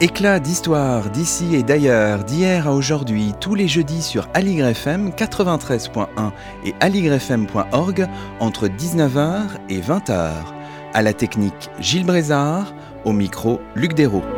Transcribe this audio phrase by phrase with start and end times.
[0.00, 6.06] Éclat d'histoire d'ici et d'ailleurs, d'hier à aujourd'hui, tous les jeudis sur Aligre FM 93.1
[6.64, 8.06] et aligrefm.org
[8.38, 10.30] entre 19h et 20h.
[10.94, 12.72] À la technique Gilles Brézard,
[13.04, 14.37] au micro Luc Dérault.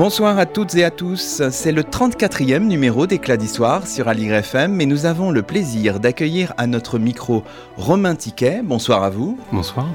[0.00, 4.80] Bonsoir à toutes et à tous, c'est le 34e numéro d'Éclat d'Histoire sur Aligre FM
[4.80, 7.44] et nous avons le plaisir d'accueillir à notre micro
[7.76, 8.62] Romain Tiquet.
[8.64, 9.38] Bonsoir à vous.
[9.52, 9.88] Bonsoir.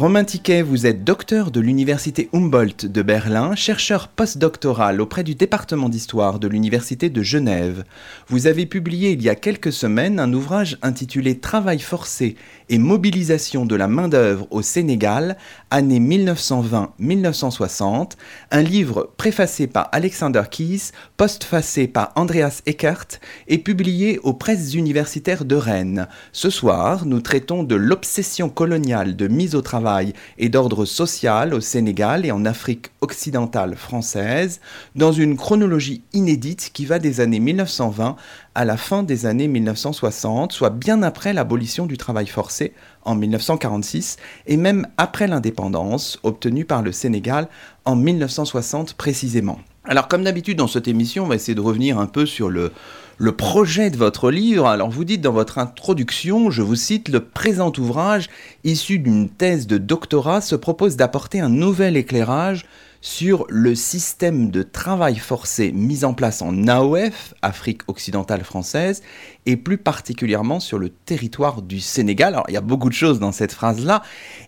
[0.00, 5.90] Romain Tiquet, vous êtes docteur de l'Université Humboldt de Berlin, chercheur postdoctoral auprès du département
[5.90, 7.84] d'histoire de l'Université de Genève.
[8.28, 12.36] Vous avez publié il y a quelques semaines un ouvrage intitulé Travail forcé
[12.70, 15.36] et mobilisation de la main-d'œuvre au Sénégal,
[15.70, 18.12] année 1920-1960,
[18.52, 25.44] un livre préfacé par Alexander Keys, postfacé par Andreas Eckert et publié aux presses universitaires
[25.44, 26.08] de Rennes.
[26.32, 29.89] Ce soir, nous traitons de l'obsession coloniale de mise au travail
[30.38, 34.60] et d'ordre social au Sénégal et en Afrique occidentale française,
[34.94, 38.16] dans une chronologie inédite qui va des années 1920
[38.54, 42.72] à la fin des années 1960, soit bien après l'abolition du travail forcé
[43.04, 44.16] en 1946
[44.46, 47.48] et même après l'indépendance obtenue par le Sénégal
[47.84, 49.58] en 1960 précisément.
[49.84, 52.72] Alors comme d'habitude dans cette émission, on va essayer de revenir un peu sur le,
[53.20, 54.66] le projet de votre livre.
[54.66, 58.30] Alors vous dites dans votre introduction, je vous cite, le présent ouvrage,
[58.64, 62.64] issu d'une thèse de doctorat, se propose d'apporter un nouvel éclairage
[63.00, 69.02] sur le système de travail forcé mis en place en AOF, Afrique occidentale française,
[69.46, 72.34] et plus particulièrement sur le territoire du Sénégal.
[72.34, 74.02] Alors il y a beaucoup de choses dans cette phrase-là.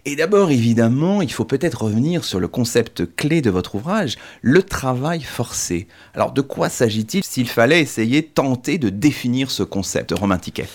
[0.05, 4.62] Et d'abord, évidemment, il faut peut-être revenir sur le concept clé de votre ouvrage, le
[4.62, 5.89] travail forcé.
[6.14, 10.69] Alors de quoi s'agit-il s'il fallait essayer, tenter de définir ce concept, Romain Tiquet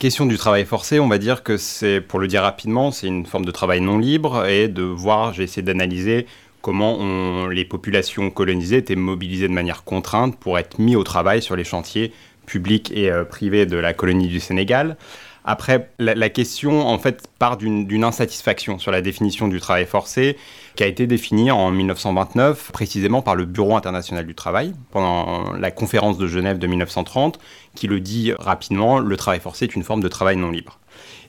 [0.00, 3.26] question du travail forcé, on va dire que c'est, pour le dire rapidement, c'est une
[3.26, 6.26] forme de travail non libre et de voir, j'ai essayé d'analyser
[6.62, 11.54] comment les populations colonisées étaient mobilisées de manière contrainte pour être mis au travail sur
[11.54, 12.12] les chantiers
[12.46, 14.96] publics et euh, privés de la colonie du Sénégal.
[15.44, 20.36] Après, la, question, en fait, part d'une insatisfaction sur la définition du travail forcé,
[20.80, 25.70] qui a été définie en 1929, précisément par le Bureau international du travail, pendant la
[25.70, 27.38] conférence de Genève de 1930,
[27.74, 30.78] qui le dit rapidement, le travail forcé est une forme de travail non libre.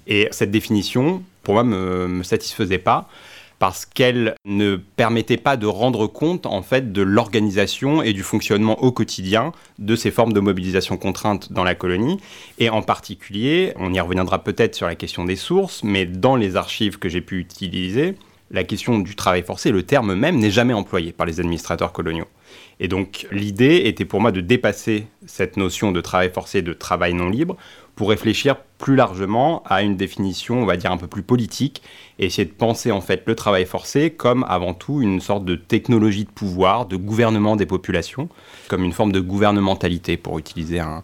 [0.08, 3.10] Et cette définition, pour moi, me, me satisfaisait pas,
[3.60, 8.82] parce qu'elle ne permettait pas de rendre compte en fait de l'organisation et du fonctionnement
[8.82, 12.22] au quotidien de ces formes de mobilisation contrainte dans la colonie
[12.58, 16.56] et en particulier, on y reviendra peut-être sur la question des sources, mais dans les
[16.56, 18.16] archives que j'ai pu utiliser,
[18.52, 22.28] la question du travail forcé, le terme même n'est jamais employé par les administrateurs coloniaux.
[22.80, 27.14] Et donc l'idée était pour moi de dépasser cette notion de travail forcé, de travail
[27.14, 27.56] non libre,
[27.96, 31.84] pour réfléchir plus largement à une définition, on va dire, un peu plus politique,
[32.20, 35.56] et essayer de penser en fait le travail forcé comme avant tout une sorte de
[35.56, 38.30] technologie de pouvoir, de gouvernement des populations,
[38.70, 41.04] comme une forme de gouvernementalité, pour utiliser un,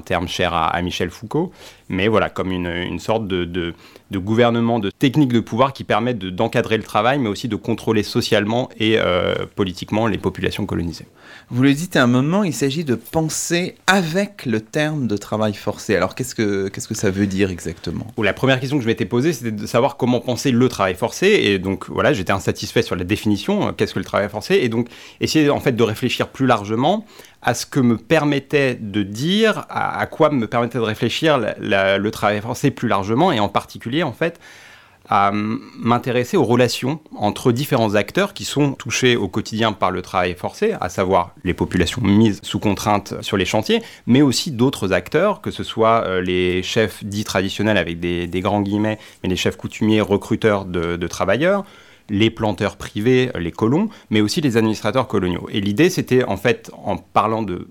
[0.00, 1.52] terme cher à, Michel Foucault,
[1.88, 3.74] mais voilà, comme une, sorte de,
[4.12, 8.68] gouvernement, de technique de pouvoir qui permettent d'encadrer le travail, mais aussi de contrôler socialement
[8.78, 11.06] et euh, politiquement les populations colonisées.
[11.50, 15.54] Vous le dites à un moment, il s'agit de penser avec le terme de travail
[15.54, 15.96] forcé.
[15.96, 18.06] Alors qu'est-ce que, qu'est-ce que ça veut dire exactement?
[18.18, 21.26] La première question que je m'étais posée, c'était de savoir comment penser le travail forcé.
[21.26, 24.54] Et donc voilà, j'étais insatisfait sur la définition, euh, qu'est-ce que le travail forcé?
[24.62, 24.88] Et donc
[25.20, 27.04] essayer en fait de réfléchir plus largement
[27.42, 32.40] à ce que me permettait de dire, à, quoi me permettait de réfléchir le travail
[32.40, 34.38] forcé plus largement, et en particulier en fait
[35.08, 40.34] à m'intéresser aux relations entre différents acteurs qui sont touchés au quotidien par le travail
[40.34, 45.40] forcé, à savoir les populations mises sous contrainte sur les chantiers, mais aussi d'autres acteurs,
[45.40, 49.56] que ce soit euh, les chefs dits traditionnels avec des, grands guillemets, mais les chefs
[49.56, 51.64] coutumiers recruteurs de, travailleurs,
[52.08, 55.48] les planteurs privés, les colons, mais aussi les administrateurs coloniaux.
[55.50, 57.66] Et l'idée, c'était en fait, en parlant de,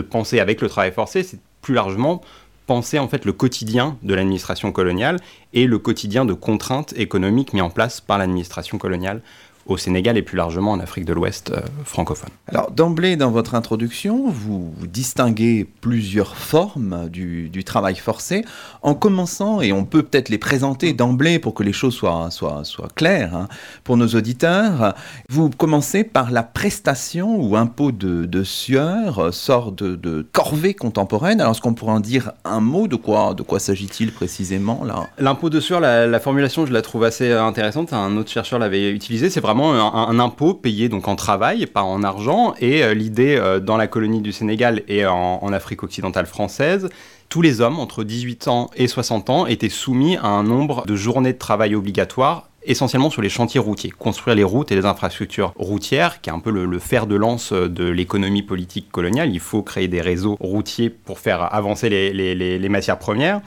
[0.00, 2.22] penser avec le travail forcé, c'est plus largement
[2.66, 5.18] penser en fait le quotidien de l'administration coloniale
[5.52, 9.20] et le quotidien de contraintes économiques mis en place par l'administration coloniale
[9.66, 12.30] au Sénégal et plus largement en Afrique de l'Ouest euh, francophone.
[12.48, 18.44] Alors d'emblée dans votre introduction, vous, distinguez plusieurs formes du, travail forcé,
[18.82, 22.64] en commençant, et on peut peut-être les présenter d'emblée pour que les choses soient, soient,
[22.64, 23.48] soient claires hein,
[23.84, 24.94] pour nos auditeurs,
[25.28, 31.40] vous commencez par la prestation ou impôt de, sueur, sort de, corvée contemporaine.
[31.40, 32.88] Alors est-ce qu'on pourrait en dire un mot?
[32.88, 35.08] De quoi, de quoi s'agit-il précisément là?
[35.18, 38.90] L'impôt de sueur, la, la, formulation je la trouve assez intéressante, un autre chercheur l'avait
[38.90, 42.54] utilisé, c'est vraiment un, impôt payé donc en travail, pas en argent.
[42.60, 46.88] Et euh, l'idée dans la colonie du Sénégal et en, Afrique occidentale française,
[47.28, 50.96] tous les hommes entre 18 ans et 60 ans étaient soumis à un nombre de
[50.96, 55.52] journées de travail obligatoires essentiellement sur les chantiers routiers, construire les routes et les infrastructures
[55.56, 59.30] routières, qui est un peu le, fer de lance de l'économie politique coloniale.
[59.32, 63.40] Il faut créer des réseaux routiers pour faire avancer les matières premières.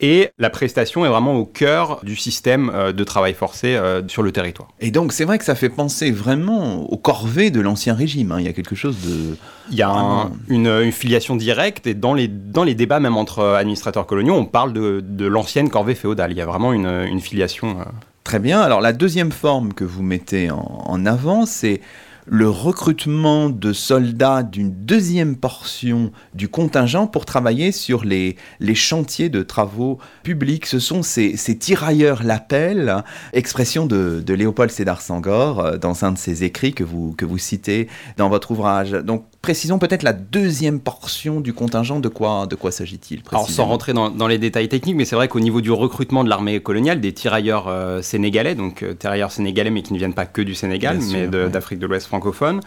[0.00, 4.22] Et la prestation est vraiment au cœur du système euh, de travail forcé euh, sur
[4.22, 4.68] le territoire.
[4.80, 8.30] Et donc c'est vrai que ça fait penser vraiment aux corvées de l'ancien régime.
[8.30, 8.36] Hein.
[8.38, 9.36] Il y a quelque chose de...
[9.70, 14.06] Il y a une, filiation directe et dans les, dans les débats même entre administrateurs
[14.06, 16.30] coloniaux, on parle de, l'ancienne corvée féodale.
[16.30, 17.80] Il y a vraiment une, filiation.
[17.80, 17.84] Euh.
[18.24, 18.60] Très bien.
[18.60, 21.80] Alors la deuxième forme que vous mettez en avant, c'est
[22.30, 28.36] le recrutement de soldats d'une deuxième portion du contingent pour travailler sur les,
[28.74, 30.66] chantiers de travaux publics.
[30.66, 33.02] Ce sont ces, tirailleurs l'appel,
[33.32, 38.28] expression de, Léopold Sédar Sangor euh, dans un de ses écrits que vous, citez dans
[38.28, 38.92] votre ouvrage.
[39.42, 43.92] Précisons peut-être la deuxième portion du contingent, de quoi, de quoi s'agit-il Alors sans rentrer
[43.92, 47.12] dans, les détails techniques, mais c'est vrai qu'au niveau du recrutement de l'armée coloniale, des
[47.12, 50.98] tirailleurs euh, sénégalais, donc euh, tirailleurs sénégalais mais qui ne viennent pas que du Sénégal,
[51.10, 52.60] mais d'Afrique de, l'Ouest francophone,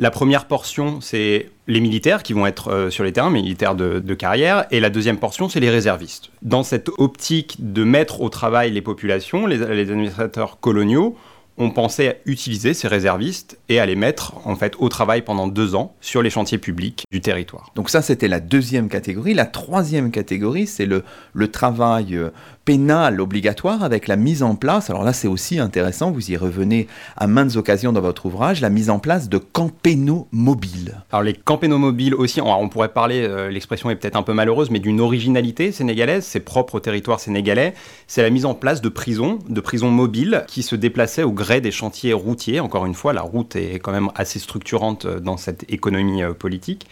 [0.00, 4.14] la première portion, c'est les militaires qui vont être euh, sur les terrains, militaires de,
[4.14, 6.30] carrière, et la deuxième portion, c'est les réservistes.
[6.42, 11.16] Dans cette optique de mettre au travail les populations, les administrateurs coloniaux
[11.58, 15.74] on pensait utiliser ces réservistes et à les mettre en fait au travail pendant deux
[15.74, 17.70] ans sur les chantiers publics du territoire.
[17.74, 19.34] Donc ça c'était la deuxième catégorie.
[19.34, 21.04] La troisième catégorie c'est le,
[21.34, 22.30] le travail euh,
[22.68, 26.86] pénal obligatoire avec la mise en place, alors là c'est aussi intéressant, vous y revenez
[27.16, 30.98] à maintes occasions dans votre ouvrage, la mise en place de camps pénaux mobiles.
[31.10, 34.34] Alors les camps pénaux mobiles aussi, on, pourrait parler, euh, l'expression est peut-être un peu
[34.34, 37.72] malheureuse, mais d'une originalité sénégalaise, c'est propre au territoire sénégalais,
[38.06, 41.62] c'est la mise en place de prisons, de prisons mobiles qui se déplaçaient au gré
[41.62, 42.60] des chantiers routiers.
[42.60, 46.32] Encore une fois, la route est quand même assez structurante euh, dans cette économie euh,
[46.32, 46.86] politique.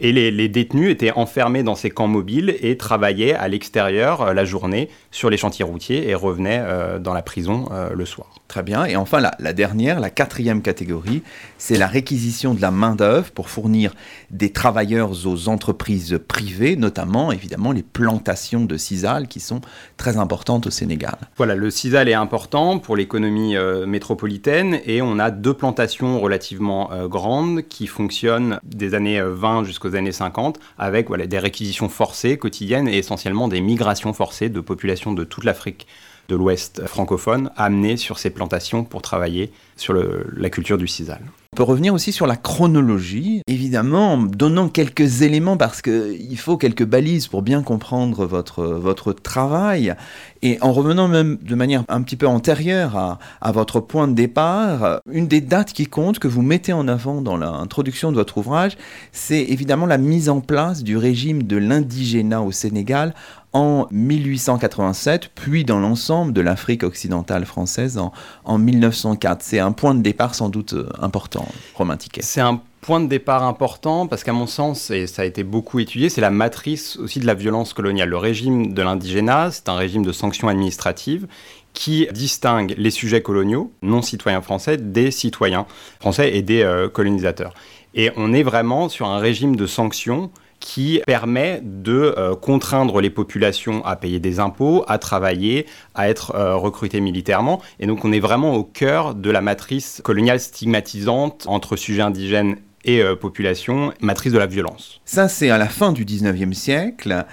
[0.00, 4.44] Et les, détenus étaient enfermés dans ces camps mobiles et travaillaient à l'extérieur euh, la
[4.44, 8.28] journée sur les chantiers routiers et revenaient euh, dans la prison euh, le soir.
[8.48, 8.84] Très bien.
[8.84, 11.22] Et enfin, la, dernière, la quatrième catégorie,
[11.58, 13.94] c'est la réquisition de la main-d'œuvre pour fournir
[14.30, 19.60] des travailleurs aux entreprises privées, notamment évidemment les plantations de sisal qui sont
[19.96, 21.16] très importantes au Sénégal.
[21.36, 23.56] Voilà, le sisal est important pour l'économie
[23.86, 30.12] métropolitaine et on a deux plantations relativement grandes qui fonctionnent des années 20 jusqu'à années
[30.12, 35.44] 50, avec des réquisitions forcées quotidiennes et essentiellement des migrations forcées de populations de toute
[35.44, 35.86] l'Afrique
[36.28, 41.20] de l'Ouest francophone amenées sur ces plantations pour travailler sur la culture du sisal.
[41.54, 46.84] Peut revenir aussi sur la chronologie, évidemment en donnant quelques éléments parce qu'il faut quelques
[46.84, 49.94] balises pour bien comprendre votre, votre travail.
[50.42, 54.14] Et en revenant même de manière un petit peu antérieure à, à votre point de
[54.14, 58.38] départ, une des dates qui compte, que vous mettez en avant dans l'introduction de votre
[58.38, 58.76] ouvrage,
[59.12, 63.14] c'est évidemment la mise en place du régime de l'indigénat au Sénégal
[63.54, 68.12] en 1887, puis dans l'ensemble de l'Afrique occidentale française en,
[68.44, 69.42] en 1904.
[69.42, 71.46] C'est un point de départ sans doute euh, important,
[71.76, 72.20] Romain Tiquet.
[72.22, 75.78] C'est un point de départ important parce qu'à mon sens, et ça a été beaucoup
[75.78, 78.08] étudié, c'est la matrice aussi de la violence coloniale.
[78.08, 81.26] Le régime de l'indigénat, c'est un régime de sanctions administratives
[81.72, 85.66] qui distingue les sujets coloniaux, non citoyens français, des citoyens
[86.00, 87.54] français et des euh, colonisateurs.
[87.94, 90.30] Et on est vraiment sur un régime de sanctions
[90.64, 96.34] qui permet de euh, contraindre les populations à payer des impôts, à travailler, à être
[96.34, 97.60] euh, recrutées militairement.
[97.80, 102.56] Et donc on est vraiment au cœur de la matrice coloniale stigmatisante entre sujets indigènes
[102.86, 105.02] et euh, population, matrice de la violence.
[105.04, 107.26] Ça, c'est à la fin du 19e siècle.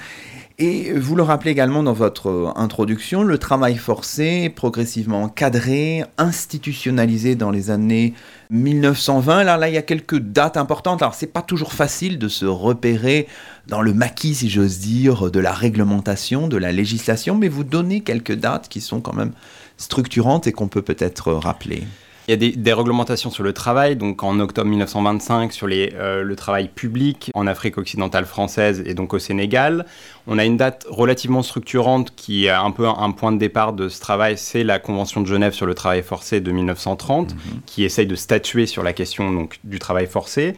[0.60, 7.50] Et vous le rappelez également dans votre introduction, le travail forcé, progressivement cadré, institutionnalisé dans
[7.50, 8.14] les années
[8.52, 9.44] 1920.
[9.44, 11.02] Là, là, il y a quelques dates importantes.
[11.02, 13.28] Alors, c'est pas toujours facile de se repérer
[13.68, 18.02] dans le maquis, si j'ose dire, de la réglementation, de la législation, mais vous donnez
[18.02, 19.32] quelques dates qui sont quand même
[19.78, 21.84] structurantes et qu'on peut peut-être rappeler.
[22.32, 26.24] Il y a des, réglementations sur le travail, donc en octobre 1925 sur les, euh,
[26.24, 29.86] le travail public en Afrique occidentale française et donc au Sénégal.
[30.28, 33.90] On a une date relativement structurante qui est un peu un, point de départ de
[33.90, 37.40] ce travail, c'est la Convention de Genève sur le travail forcé de 1930, mhm.
[37.66, 40.56] qui essaye de statuer sur la question donc, du travail forcé.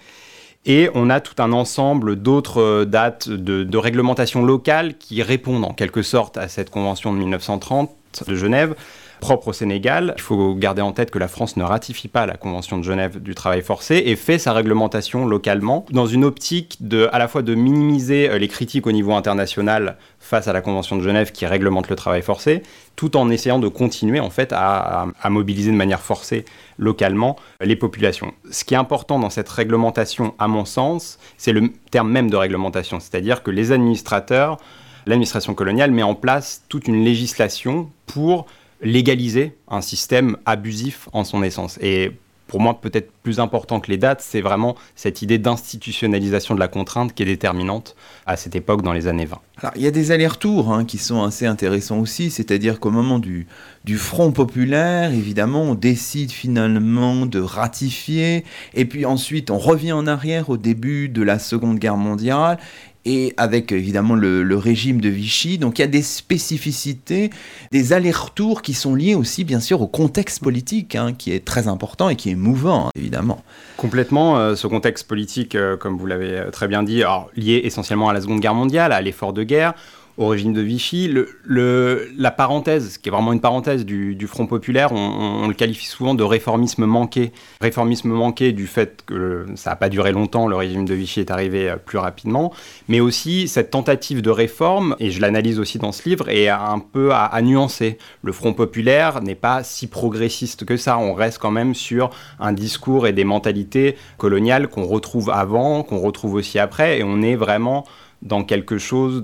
[0.68, 5.66] Et on a tout un ensemble d'autres euh, dates de, de réglementation locale qui répondent
[5.66, 8.76] en quelque sorte à cette convention de 1930 charte de Genève
[9.24, 10.14] propre au Sénégal.
[10.18, 13.22] Il faut garder en tête que la France ne ratifie pas la Convention de Genève
[13.22, 17.42] du travail forcé et fait sa réglementation localement dans une optique de, à la fois
[17.42, 21.46] de minimiser euh, les critiques au niveau international face à la Convention de Genève qui
[21.46, 22.64] réglemente le travail forcé,
[22.98, 26.44] tout en essayant de continuer en fait à, à mobiliser de manière forcée
[26.78, 28.34] localement les populations.
[28.52, 32.36] Ce qui est important dans cette réglementation, à mon sens, c'est le terme même de
[32.36, 34.58] réglementation, c'est-à-dire que les administrateurs,
[35.06, 38.48] l'administration coloniale met en place toute une législation pour
[38.84, 41.78] légaliser un système abusif en son essence.
[41.82, 42.12] Et
[42.54, 46.68] pour moi, peut-être plus important que les dates, c'est vraiment cette idée d'institutionnalisation de la
[46.68, 47.96] contrainte qui est déterminante
[48.28, 49.40] à cette époque dans les années 20.
[49.58, 53.18] Alors, il y a des allers-retours hein, qui sont assez intéressants aussi, c'est-à-dire qu'au moment
[53.18, 53.48] du,
[53.86, 58.44] du Front populaire, évidemment, on décide finalement de ratifier,
[58.76, 62.60] et puis ensuite on revient en arrière au début de la Seconde Guerre mondiale,
[63.06, 65.58] et avec évidemment le, régime de Vichy.
[65.58, 67.32] Donc il y a des spécificités,
[67.72, 71.68] des allers-retours qui sont liés aussi bien sûr au contexte politique, hein, qui est très
[71.68, 73.44] important et qui est mouvant, évidemment.
[73.78, 77.04] Complètement, euh, ce contexte politique, euh, comme vous l'avez euh, très bien dit,
[77.36, 79.74] lié essentiellement à la Seconde Guerre mondiale, à l'effort de guerre,
[80.18, 81.14] au régime de Vichy.
[81.46, 86.24] La parenthèse, qui est vraiment une parenthèse du, Front populaire, on, le qualifie souvent de
[86.24, 87.32] réformisme manqué.
[87.62, 91.30] Réformisme manqué du fait que ça n'a pas duré longtemps, le régime de Vichy est
[91.30, 92.54] arrivé euh, plus rapidement,
[92.88, 96.80] mais aussi cette tentative de réforme, et je l'analyse aussi dans ce livre, est un
[96.80, 97.98] peu à nuancer.
[98.24, 102.54] Le Front populaire n'est pas si progressiste que ça, on reste quand même sur un
[102.54, 107.36] discours et des mentalités coloniales qu'on retrouve avant, qu'on retrouve aussi après, et on est
[107.36, 107.86] vraiment
[108.24, 109.24] dans quelque chose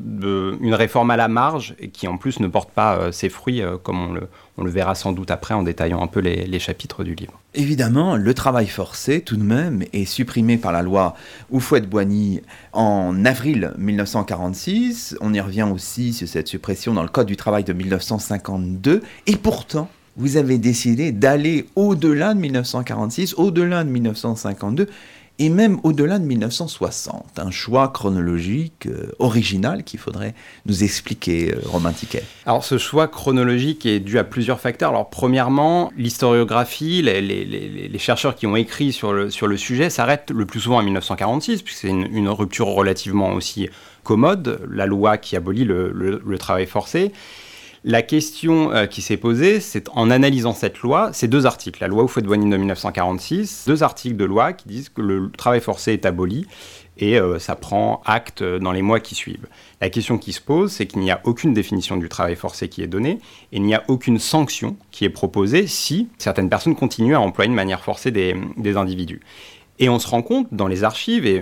[0.62, 3.62] une réforme à la marge et qui en plus ne porte pas euh, ses fruits
[3.62, 4.28] euh, comme on le,
[4.58, 7.34] on le, verra sans doute après en détaillant un peu les, les, chapitres du livre.
[7.56, 11.16] Évidemment, le travail forcé tout de même est supprimé par la loi
[11.50, 12.42] Oufouette-Boigny
[12.74, 15.18] en avril 1946.
[15.22, 19.36] On y revient aussi sur cette suppression dans le Code du travail de 1952 et
[19.38, 24.90] pourtant vous avez décidé d'aller au-delà de 1946, au-delà de 1952
[25.40, 27.40] et même au-delà de 1960.
[27.40, 32.24] Un choix chronologique euh, original qu'il faudrait nous expliquer, euh, Romain Tiquet.
[32.46, 34.90] Alors ce choix chronologique est dû à plusieurs facteurs.
[34.90, 40.46] Alors premièrement, l'historiographie, les, chercheurs qui ont écrit sur le, sur le sujet s'arrêtent le
[40.46, 43.70] plus souvent en 1946, puisque c'est une, rupture relativement aussi
[44.04, 47.12] commode, la loi qui abolit le travail forcé.
[47.86, 51.88] La question euh, qui s'est posée, c'est en analysant cette loi, ces deux articles, la
[51.88, 56.06] loi Oufouette-Boigny de 1946, deux articles de loi qui disent que le travail forcé est
[56.06, 56.46] aboli
[56.98, 59.48] et euh, ça prend acte dans les mois qui suivent.
[59.80, 62.84] La question qui se pose, c'est qu'il n'y a aucune définition du travail forcé qui
[62.84, 63.20] est donnée
[63.54, 67.50] et il n'y a aucune sanction qui est proposée si certaines personnes continuent à employer
[67.50, 69.22] de manière forcée des, des individus.
[69.80, 71.42] Et on se rend compte dans les archives et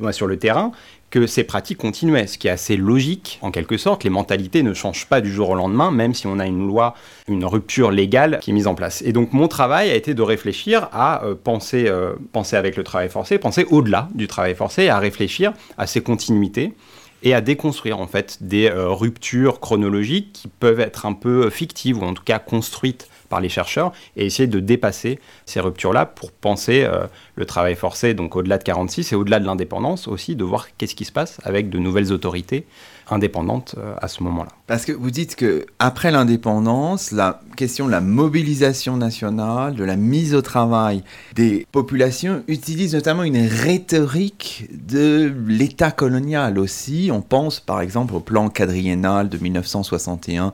[0.00, 0.70] euh, sur le terrain
[1.12, 4.02] que ces pratiques continuaient, ce qui est assez logique en quelque sorte.
[4.02, 6.94] Les mentalités ne changent pas du jour au lendemain, même si on a une loi,
[7.28, 9.02] une rupture légale qui est mise en place.
[9.02, 12.82] Et donc mon travail a été de réfléchir à euh, penser, euh, penser avec le
[12.82, 16.72] travail forcé, penser au-delà du travail forcé, à réfléchir à ces continuités
[17.22, 21.98] et à déconstruire en fait des euh, ruptures chronologiques qui peuvent être un peu fictives
[21.98, 26.32] ou en tout cas construites par les chercheurs et essayer de dépasser ces ruptures-là pour
[26.32, 30.44] penser euh, le travail forcé, donc au-delà de 46 et au-delà de l'indépendance aussi, de
[30.44, 32.66] voir qu'est-ce qui se passe avec de nouvelles autorités
[33.10, 34.50] indépendantes euh, à ce moment-là.
[34.66, 39.96] Parce que vous dites que après l'indépendance, la question de la mobilisation nationale, de la
[39.96, 41.02] mise au travail
[41.34, 47.08] des populations utilise notamment une rhétorique de l'État colonial aussi.
[47.10, 50.52] On pense par exemple au plan quadriennal de 1961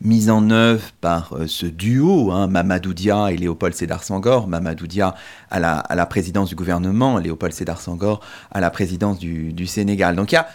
[0.00, 4.86] mise en œuvre par euh, ce duo, hein, Mamadou Dia et Léopold Sédar Senghor, Mamadou
[4.86, 5.14] Dia
[5.50, 9.66] à la, à la présidence du gouvernement, Léopold Sédar Senghor à la présidence du, du
[9.66, 10.16] Sénégal.
[10.16, 10.48] Donc il y a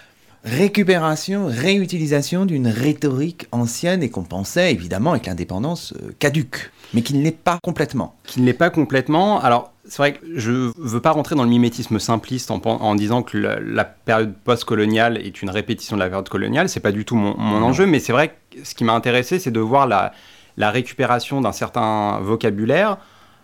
[0.43, 7.13] récupération, réutilisation d'une rhétorique ancienne et qu'on pensait évidemment avec l'indépendance euh, caduque, mais qui
[7.13, 8.15] ne l'est pas complètement.
[8.25, 9.39] Qui ne l'est pas complètement.
[9.39, 12.95] Alors c'est vrai que je ne veux pas rentrer dans le mimétisme simpliste en, en
[12.95, 16.69] disant que la, période post-coloniale est une répétition de la période coloniale.
[16.69, 19.39] C'est pas du tout mon, mon enjeu, mais c'est vrai que ce qui m'a intéressé,
[19.39, 20.13] c'est de voir la,
[20.57, 22.97] la récupération d'un certain vocabulaire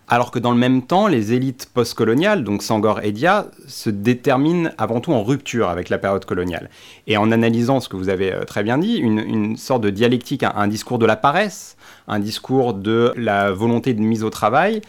[0.08, 4.70] alors que dans le même temps, les élites postcoloniales, donc Sangor et Dia, se déterminent
[4.78, 6.70] avant tout en rupture avec la période coloniale.
[7.06, 10.42] Et en analysant ce que vous avez euh, très bien dit, une, sorte de dialectique,
[10.42, 11.76] un, discours de la paresse,
[12.06, 14.80] un discours de la volonté de mise au travail,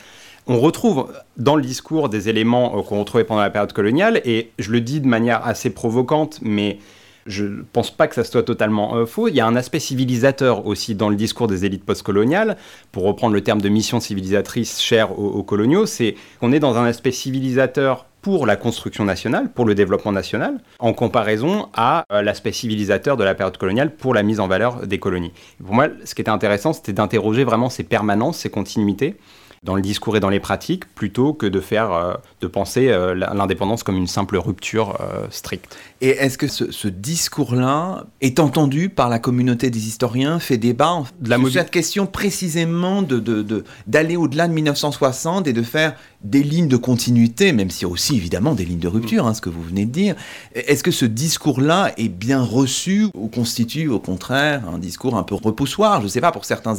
[0.50, 4.50] on retrouve dans le discours des éléments euh, qu'on retrouvait pendant la période coloniale, et
[4.58, 6.80] je le dis de manière assez provocante, mais
[7.28, 9.28] je ne pense pas que ça soit totalement euh, faux.
[9.28, 12.58] Il y a un aspect civilisateur aussi dans le discours des élites postcoloniales.
[12.92, 16.86] Pour reprendre le terme de mission civilisatrice chère aux, coloniaux, c'est qu'on est dans un
[16.86, 22.52] aspect civilisateur pour la construction nationale, pour le développement national, en comparaison à euh, l'aspect
[22.52, 25.32] civilisateur de la période coloniale pour la mise en valeur des colonies.
[25.64, 29.16] pour moi, ce qui était intéressant, c'était d'interroger vraiment ces permanences, ces continuités,
[29.64, 33.14] dans le discours et dans les pratiques, plutôt que de faire, euh, de penser euh,
[33.14, 35.78] l'indépendance comme une simple rupture euh, stricte.
[36.02, 41.30] Et est-ce que ce, discours-là est entendu par la communauté des historiens, fait débat de
[41.30, 46.76] la cette question précisément de, d'aller au-delà de 1960 et de faire des lignes de
[46.76, 49.64] continuité, même s'il y a aussi évidemment des lignes de rupture, hein, ce que vous
[49.64, 50.16] venez de dire.
[50.54, 55.36] Est-ce que ce discours-là est bien reçu ou constitue au contraire un discours un peu
[55.36, 56.76] repoussoir Je ne sais pas, pour certains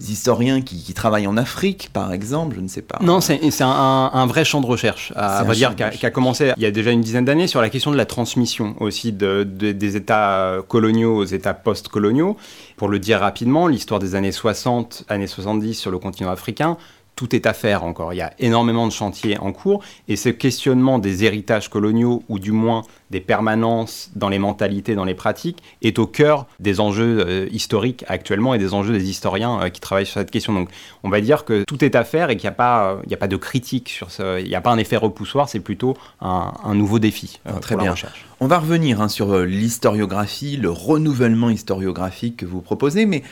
[0.00, 2.98] historiens qui, travaillent en Afrique, par exemple, je ne sais pas.
[3.02, 6.70] Non, c'est un, vrai champ de recherche, à dire, qui a, commencé il y a
[6.70, 11.24] déjà une dizaine d'années sur la question de la transmission aussi des États coloniaux aux
[11.24, 12.36] États post-coloniaux.
[12.76, 16.76] Pour le dire rapidement, l'histoire des années 60, années 70 sur le continent africain
[17.16, 18.12] tout est à faire encore.
[18.12, 22.38] Il y a énormément de chantiers en cours et ce questionnement des héritages coloniaux ou
[22.38, 27.24] du moins des permanences dans les mentalités, dans les pratiques, est au cœur des enjeux
[27.26, 30.52] euh, historiques actuellement et des enjeux des historiens euh, qui travaillent sur cette question.
[30.52, 30.68] Donc
[31.02, 33.16] on va dire que tout est à faire et qu'il n'y a, pas, il a
[33.16, 36.52] pas de critique sur ce, il n'y a pas un effet repoussoir, c'est plutôt un,
[36.74, 37.92] nouveau défi euh, Très bien.
[37.92, 38.26] recherche.
[38.40, 43.22] On va revenir hein, sur l'historiographie, le renouvellement historiographique que vous proposez, mais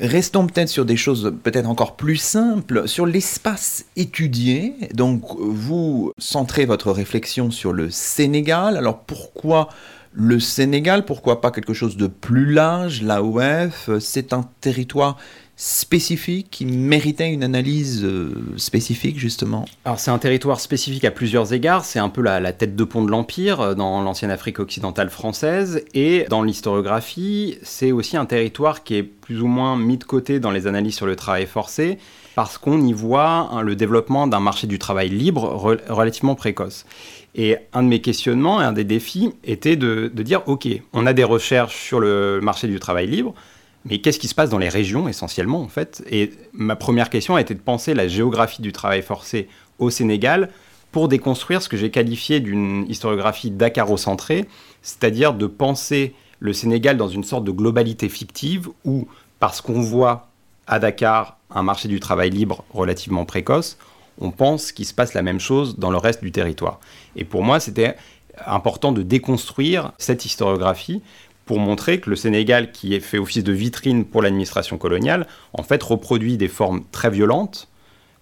[0.00, 4.74] Restons peut-être sur des choses peut-être encore plus simples, sur l'espace étudié.
[4.94, 8.76] Donc vous centrez votre réflexion sur le Sénégal.
[8.76, 9.68] Alors pourquoi
[10.12, 11.04] le Sénégal?
[11.04, 13.02] Pourquoi pas quelque chose de plus large?
[13.02, 15.16] L'AOF, c'est un territoire
[15.60, 19.64] spécifique qui méritait une analyse euh, spécifique justement.
[19.84, 23.02] Alors c'est un territoire spécifique à plusieurs égards, c'est un peu la, tête de pont
[23.02, 25.84] de l'Empire euh, dans l'ancienne Afrique occidentale française.
[25.94, 30.38] Et dans l'historiographie c'est aussi un territoire qui est plus ou moins mis de côté
[30.38, 31.98] dans les analyses sur le travail forcé
[32.36, 35.42] parce qu'on y voit hein, le développement d'un marché du travail libre
[35.88, 36.86] relativement précoce.
[37.34, 41.24] Et un de mes questionnements, un des défis était de dire, OK, on a des
[41.24, 43.34] recherches sur le marché du travail libre,
[43.84, 46.02] mais qu'est-ce qui se passe dans les régions essentiellement en fait?
[46.10, 50.50] Et ma première question a été de penser la géographie du travail forcé au Sénégal
[50.92, 54.48] pour déconstruire ce que j'ai qualifié d'une historiographie dakarocentrée,
[54.82, 59.06] c'est-à-dire de penser le Sénégal dans une sorte de globalité fictive où,
[59.38, 60.28] parce qu'on voit
[60.66, 63.78] à Dakar un marché du travail libre relativement précoce,
[64.20, 66.80] on pense qu'il se passe la même chose dans le reste du territoire.
[67.16, 67.96] Et pour moi, c'était
[68.46, 71.02] important de déconstruire cette historiographie
[71.48, 75.62] pour montrer que le Sénégal, qui est fait office de vitrine pour l'administration coloniale, en
[75.62, 77.68] fait reproduit des formes très violentes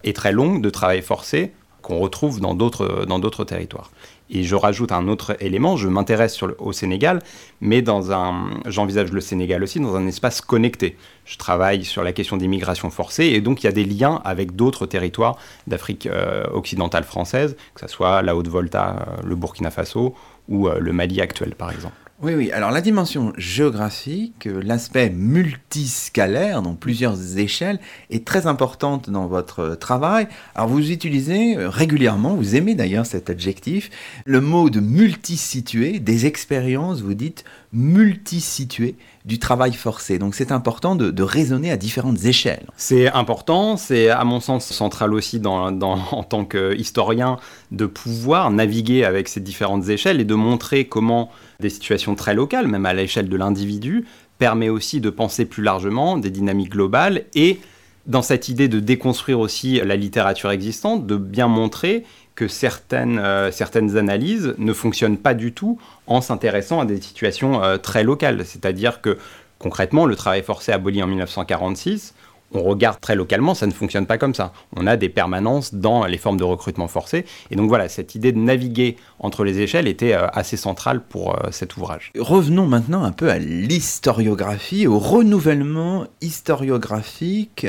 [0.05, 3.91] et très longues de travail forcé qu'on retrouve dans d'autres territoires.
[4.29, 7.21] Et je rajoute un autre élément, je m'intéresse au Sénégal,
[7.59, 10.95] mais dans un, j'envisage le Sénégal aussi dans un espace connecté.
[11.25, 14.21] Je travaille sur la question des migrations forcées et donc il y a des liens
[14.23, 15.37] avec d'autres territoires
[15.67, 20.15] d'Afrique euh, occidentale française, que ce soit la Haute-Volta, euh, le Burkina Faso
[20.47, 22.06] ou euh, le Mali actuel par exemple.
[22.19, 22.51] Oui, oui.
[22.51, 29.75] Alors la dimension géographique, euh, l'aspect multiscalaire, donc plusieurs échelles, est très importante dans votre
[29.75, 30.27] travail.
[30.55, 33.91] Alors vous utilisez euh, régulièrement, vous aimez d'ailleurs cet adjectif,
[34.25, 38.95] le mot de multisitué, des expériences, vous dites multisitué
[39.27, 40.19] du travail forcé.
[40.19, 42.65] Donc c'est important de, raisonner à différentes échelles.
[42.77, 47.37] C'est important, c'est à mon sens central aussi en tant qu'historien
[47.71, 52.67] de pouvoir naviguer avec ces différentes échelles et de montrer comment des situations très locales,
[52.67, 54.05] même à l'échelle de l'individu,
[54.37, 57.59] permet aussi de penser plus largement des dynamiques globales et
[58.05, 63.51] dans cette idée de déconstruire aussi la littérature existante, de bien montrer que certaines, euh,
[63.51, 68.45] certaines analyses ne fonctionnent pas du tout en s'intéressant à des situations euh, très locales.
[68.45, 69.17] C'est-à-dire que
[69.59, 72.13] concrètement, le travail forcé aboli en 1946,
[72.53, 74.53] on regarde très localement, ça ne fonctionne pas comme ça.
[74.75, 77.25] On a des permanences dans les formes de recrutement forcé.
[77.51, 81.37] Et donc voilà, cette idée de naviguer entre les échelles était euh, assez centrale pour
[81.51, 82.13] cet ouvrage.
[82.17, 87.67] Revenons maintenant un peu à l'historiographie, au renouvellement historiographique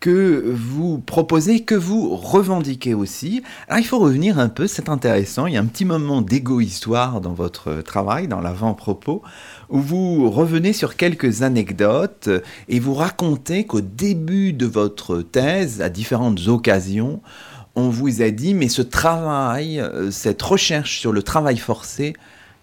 [0.00, 3.42] que vous proposez, que vous revendiquez aussi.
[3.68, 7.20] Alors il faut revenir un peu, c'est intéressant, il y a un petit moment d'égo-histoire
[7.20, 9.22] dans votre travail, dans l'avant-propos,
[9.68, 12.28] où vous revenez sur quelques anecdotes
[12.68, 17.20] et vous racontez qu'au début de votre thèse, à différentes occasions,
[17.74, 22.14] on vous a dit, mais ce travail, euh, cette recherche sur le travail forcé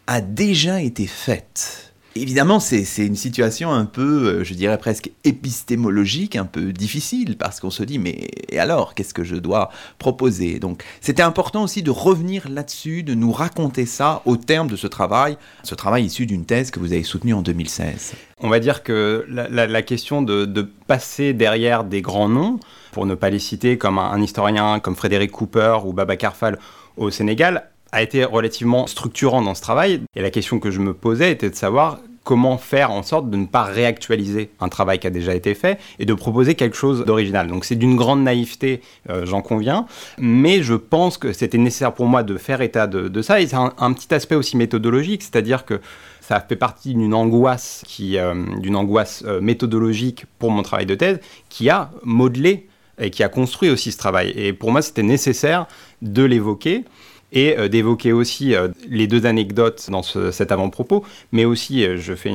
[0.07, 1.92] a déjà été faite.
[2.15, 7.59] Évidemment, c'est une situation un peu, euh, je dirais presque épistémologique, un peu difficile, parce
[7.59, 10.59] qu'on se dit, mais et alors, qu'est-ce que je dois proposer?
[10.59, 14.85] Donc, c'était important aussi de revenir là-dessus, de nous raconter ça au terme de ce
[14.85, 18.13] travail, ce travail issu d'une thèse que vous avez soutenue en 2016.
[18.41, 22.59] On va dire que la, question de, passer derrière des grands noms,
[22.91, 26.59] pour ne pas les citer, comme un, historien comme Frédéric Cooper ou Baba Carfal
[26.97, 30.01] au Sénégal, a été relativement structurant dans ce travail.
[30.15, 33.37] Et la question que je me posais était de savoir comment faire en sorte de
[33.37, 37.05] ne pas réactualiser un travail qui a déjà été fait et de proposer quelque chose
[37.05, 37.47] d'original.
[37.47, 39.85] Donc c'est d'une grande naïveté, euh, j'en conviens,
[40.17, 43.41] mais je pense que c'était nécessaire pour moi de faire état de, ça.
[43.41, 45.79] Et c'est un, petit aspect aussi méthodologique, c'est-à-dire que
[46.19, 50.95] ça fait partie d'une angoisse, qui, euh, d'une angoisse euh, méthodologique pour mon travail de
[50.95, 52.67] thèse, qui a modelé
[52.99, 54.31] et qui a construit aussi ce travail.
[54.35, 55.67] Et pour moi, c'était nécessaire
[56.01, 56.85] de l'évoquer
[57.33, 62.13] et euh, d'évoquer aussi euh, les deux anecdotes dans cet avant-propos, mais aussi euh, je
[62.13, 62.31] fais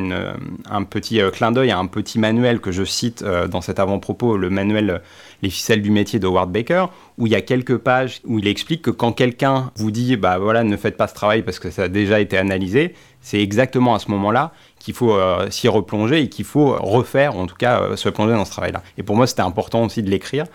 [0.71, 4.51] un petit clin d'œil à un petit manuel que je cite dans cet avant-propos, le
[4.51, 5.01] manuel
[5.43, 8.49] Les ficelles du métier de Howard Baker, où il y a quelques pages où il
[8.49, 11.71] explique que quand quelqu'un vous dit bah voilà ne faites pas ce travail parce que
[11.71, 15.17] ça a déjà été analysé, c'est exactement à ce moment-là qu'il faut
[15.51, 18.83] s'y replonger et qu'il faut refaire, en tout cas se plonger dans ce travail-là.
[18.97, 20.47] Et pour moi, c'était important aussi de l'écrire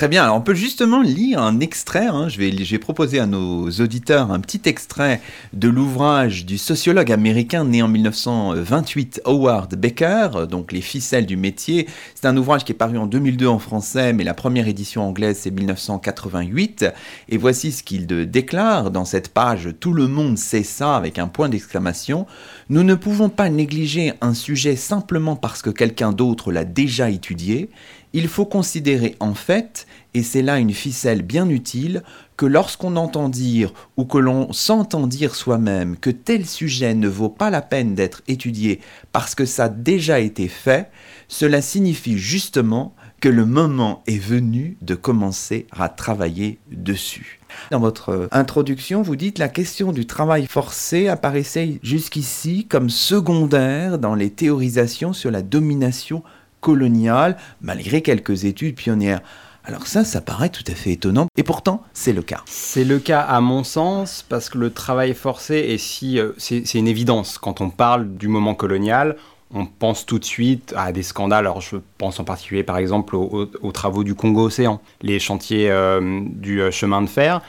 [0.00, 2.30] Très bien, on peut justement lire un extrait, hein.
[2.30, 5.20] je, vais, je vais proposer à nos auditeurs un petit extrait
[5.52, 11.86] de l'ouvrage du sociologue américain né en 1928, Howard Baker, donc Les ficelles du métier.
[12.14, 15.40] C'est un ouvrage qui est paru en 2002 en français, mais la première édition anglaise
[15.42, 16.86] c'est 1988.
[17.28, 21.28] Et voici ce qu'il déclare dans cette page Tout le monde sait ça avec un
[21.28, 22.26] point d'exclamation.
[22.70, 27.68] Nous ne pouvons pas négliger un sujet simplement parce que quelqu'un d'autre l'a déjà étudié.
[28.12, 32.02] Il faut considérer en fait, et c'est là une ficelle bien utile,
[32.36, 37.28] que lorsqu'on entend dire ou que l'on s'entend dire soi-même que tel sujet ne vaut
[37.28, 38.80] pas la peine d'être étudié
[39.12, 40.90] parce que ça a déjà été fait,
[41.28, 47.40] cela signifie justement que le moment est venu de commencer à travailler dessus.
[47.70, 54.14] Dans votre introduction, vous dites la question du travail forcé apparaissait jusqu'ici comme secondaire dans
[54.14, 56.22] les théorisations sur la domination
[56.60, 59.20] coloniale, malgré quelques études pionnières.
[59.64, 62.42] Alors ça, ça paraît tout à fait étonnant, et pourtant, c'est le cas.
[62.46, 66.18] C'est le cas à mon sens, parce que le travail forcé est si...
[66.18, 67.38] Euh, c'est une évidence.
[67.38, 69.16] Quand on parle du moment colonial,
[69.52, 71.46] on pense tout de suite à des scandales.
[71.46, 76.62] Alors je pense en particulier par exemple aux, travaux du Congo-Océan, les chantiers euh, du
[76.62, 77.42] euh, chemin de fer.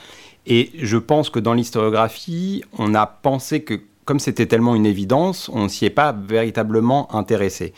[0.46, 5.48] Et je pense que dans l'historiographie, on a pensé que comme c'était tellement une évidence,
[5.52, 7.72] on ne s'y est pas véritablement intéressé.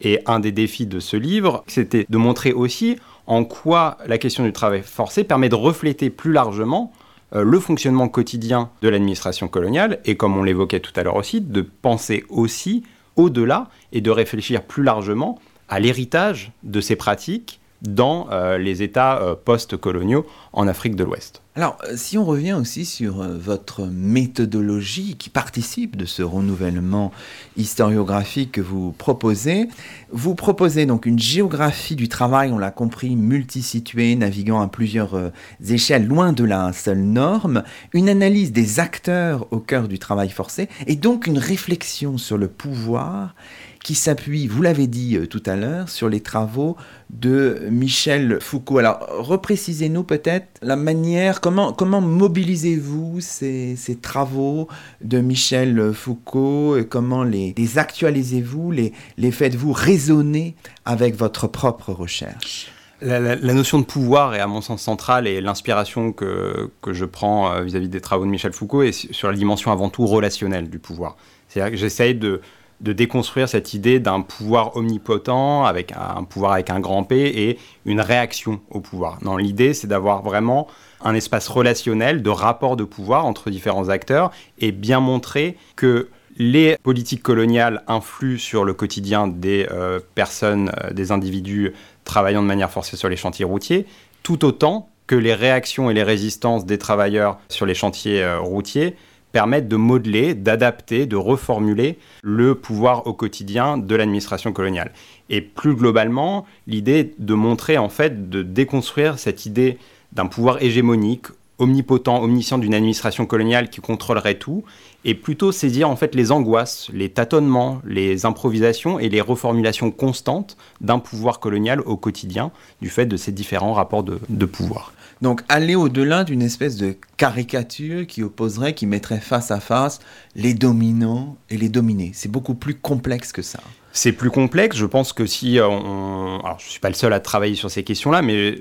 [0.00, 4.44] Et un des défis de ce livre, c'était de montrer aussi en quoi la question
[4.44, 6.92] du travail forcé permet de refléter plus largement
[7.34, 11.40] euh, le fonctionnement quotidien de l'administration coloniale et, comme on l'évoquait tout à l'heure aussi,
[11.40, 12.82] de penser aussi
[13.16, 19.20] au-delà et de réfléchir plus largement à l'héritage de ces pratiques dans euh, les États
[19.22, 21.42] euh, post-coloniaux en Afrique de l'Ouest.
[21.56, 27.10] Alors, euh, si on revient aussi sur votre méthodologie qui participe de ce renouvellement
[27.56, 29.68] historiographique que vous proposez,
[30.12, 35.32] vous proposez donc une géographie du travail, on l'a compris, multisituée, naviguant à plusieurs
[35.66, 37.62] échelles, loin de la seule norme,
[37.92, 42.48] une analyse des acteurs au cœur du travail forcé, et donc une réflexion sur le
[42.48, 43.34] pouvoir
[43.82, 46.76] qui s'appuie, vous l'avez dit euh, tout à l'heure, sur les travaux
[47.08, 48.78] de Michel Foucault.
[48.78, 54.68] Alors, reprécisez-nous peut-être la manière, comment, comment mobilisez-vous ces, ces, travaux
[55.00, 62.68] de Michel Foucault, et comment les, actualisez-vous, les, les faites-vous résonner avec votre propre recherche?
[63.02, 67.50] La, notion de pouvoir est à mon sens centrale et l'inspiration que, que, je prends
[67.50, 70.68] euh, vis-à-vis -vis des travaux de Michel Foucault est sur la dimension avant tout relationnelle
[70.68, 71.16] du pouvoir.
[71.48, 72.42] C'est-à-dire que j'essaye de,
[72.80, 77.58] de déconstruire cette idée d'un pouvoir omnipotent, avec un, pouvoir avec un grand P, et
[77.84, 79.18] une réaction au pouvoir.
[79.38, 80.66] L'idée, c'est d'avoir vraiment
[81.02, 86.76] un espace relationnel de rapport de pouvoir entre différents acteurs, et bien montrer que les
[86.82, 91.72] politiques coloniales influent sur le quotidien des euh, personnes, euh, des individus
[92.04, 93.86] travaillant de manière forcée sur les chantiers routiers,
[94.22, 98.96] tout autant que les réactions et les résistances des travailleurs sur les chantiers euh, routiers
[99.32, 104.92] permettent de modeler, d'adapter, de reformuler le pouvoir au quotidien de l'administration coloniale.
[105.28, 109.78] Et plus globalement, l'idée de montrer, en fait, de déconstruire cette idée
[110.12, 111.26] d'un pouvoir hégémonique,
[111.60, 114.64] omnipotent, omniscient d'une administration coloniale qui contrôlerait tout,
[115.04, 120.56] et plutôt saisir en fait les angoisses, les tâtonnements, les improvisations et les reformulations constantes
[120.80, 122.50] d'un pouvoir colonial au quotidien
[122.82, 124.92] du fait de ces différents rapports de, de pouvoir.
[125.22, 130.00] Donc aller au-delà d'une espèce de caricature qui opposerait, qui mettrait face à face
[130.34, 132.12] les dominants et les dominés.
[132.14, 133.60] C'est beaucoup plus complexe que ça.
[133.92, 134.76] C'est plus complexe.
[134.76, 136.40] Je pense que si on...
[136.40, 138.60] Alors je ne suis pas le seul à travailler sur ces questions-là, mais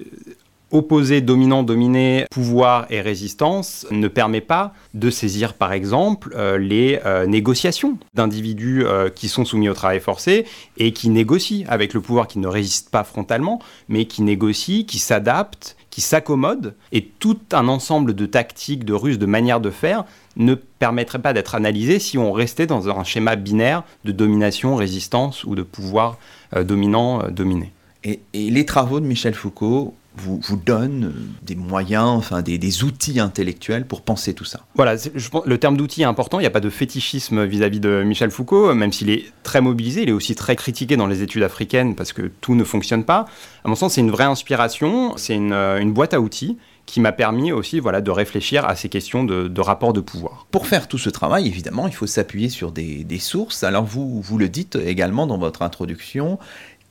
[0.72, 7.26] opposer dominant-dominé, pouvoir et résistance ne permet pas de saisir par exemple euh, les euh,
[7.26, 10.46] négociations d'individus euh, qui sont soumis au travail forcé
[10.78, 15.00] et qui négocient avec le pouvoir qui ne résiste pas frontalement, mais qui négocient, qui
[15.00, 16.76] s'adaptent, qui s'accommodent.
[16.92, 20.06] Et tout un ensemble de tactiques, de ruses, de manières de faire
[20.36, 25.44] ne permettrait pas d'être analysé si on restait dans un schéma binaire de domination, résistance
[25.44, 26.18] ou de pouvoir
[26.56, 27.74] dominant-dominé.
[28.04, 33.86] Et, les travaux de Michel Foucault vous, vous donne des moyens, enfin des, outils intellectuels
[33.86, 34.62] pour penser tout ça.
[34.76, 36.40] Voilà, je le terme d'outil est important.
[36.40, 40.04] Il n'y a pas de fétichisme vis-à-vis de Michel Foucault, même s'il est très mobilisé.
[40.04, 43.26] Il est aussi très critiqué dans les études africaines parce que tout ne fonctionne pas.
[43.64, 45.18] À mon sens, c'est une vraie inspiration.
[45.18, 48.90] C'est une, euh, boîte à outils qui m'a permis aussi voilà, de réfléchir à ces
[48.90, 50.48] questions de, rapport de pouvoir.
[50.50, 53.64] Pour faire tout ce travail, évidemment, il faut s'appuyer sur des, des, sources.
[53.64, 56.40] Alors vous, vous le dites également dans votre introduction,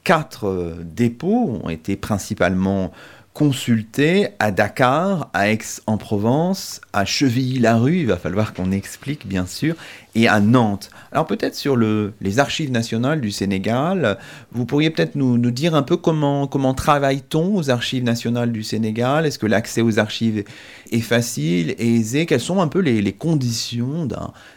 [0.09, 2.93] quatre euh, dépôts ont été principalement
[3.39, 9.77] consultés à Dakar, à Aix-en-Provence, à Chevilly-la-Rue, il va falloir qu'on explique bien sûr,
[10.17, 10.91] et à Nantes.
[11.13, 14.19] Alors peut-être sur le, les archives nationales du Sénégal,
[14.51, 19.25] vous pourriez peut-être nous, dire un peu comment, comment travaille-t-on aux archives nationales du Sénégal?
[19.25, 20.43] Est-ce que l'accès aux archives
[20.91, 22.27] est facile et aisé?
[22.27, 24.09] Quelles sont un peu les conditions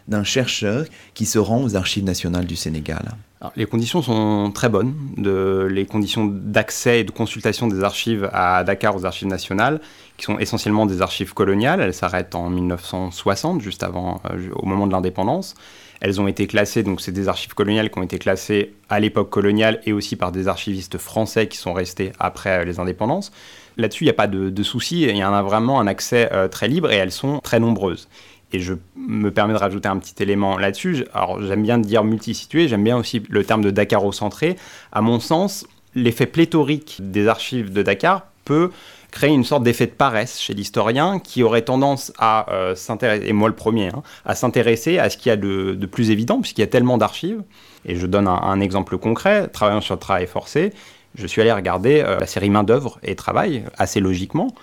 [0.07, 3.11] d'un chercheur qui se rend aux archives nationales du Sénégal?
[3.55, 8.63] Les conditions sont très bonnes, de, les conditions d'accès et de consultation des archives à
[8.63, 9.81] Dakar aux archives nationales,
[10.17, 11.81] qui sont essentiellement des archives coloniales.
[11.81, 15.55] Elles s'arrêtent en 1960, juste avant, euh, au moment de l'indépendance.
[16.01, 19.29] Elles ont été classées, donc c'est des archives coloniales qui ont été classées à l'époque
[19.29, 23.31] coloniale et aussi par des archivistes français qui sont restés après euh, les indépendances.
[23.77, 26.29] Là-dessus, il n'y a pas de, de souci, il y en a vraiment un accès
[26.33, 28.07] euh, très libre et elles sont très nombreuses.
[28.53, 31.05] Et je me permets de rajouter un petit élément là-dessus.
[31.13, 34.57] Alors, j'aime bien dire multisitué, j'aime bien aussi le terme de Dakar-centré.
[34.91, 38.71] À mon sens, l'effet pléthorique des archives de Dakar peut
[39.11, 43.33] créer une sorte d'effet de paresse chez l'historien qui aurait tendance à euh, s'intéresser, et
[43.33, 46.61] moi le premier, hein, à s'intéresser à ce qu'il y a de, plus évident, puisqu'il
[46.61, 47.43] y a tellement d'archives.
[47.85, 50.71] Et je donne un, exemple concret, travaillant sur le travail forcé,
[51.15, 54.55] je suis allé regarder euh, la série Main d'œuvre et Travail, assez logiquement.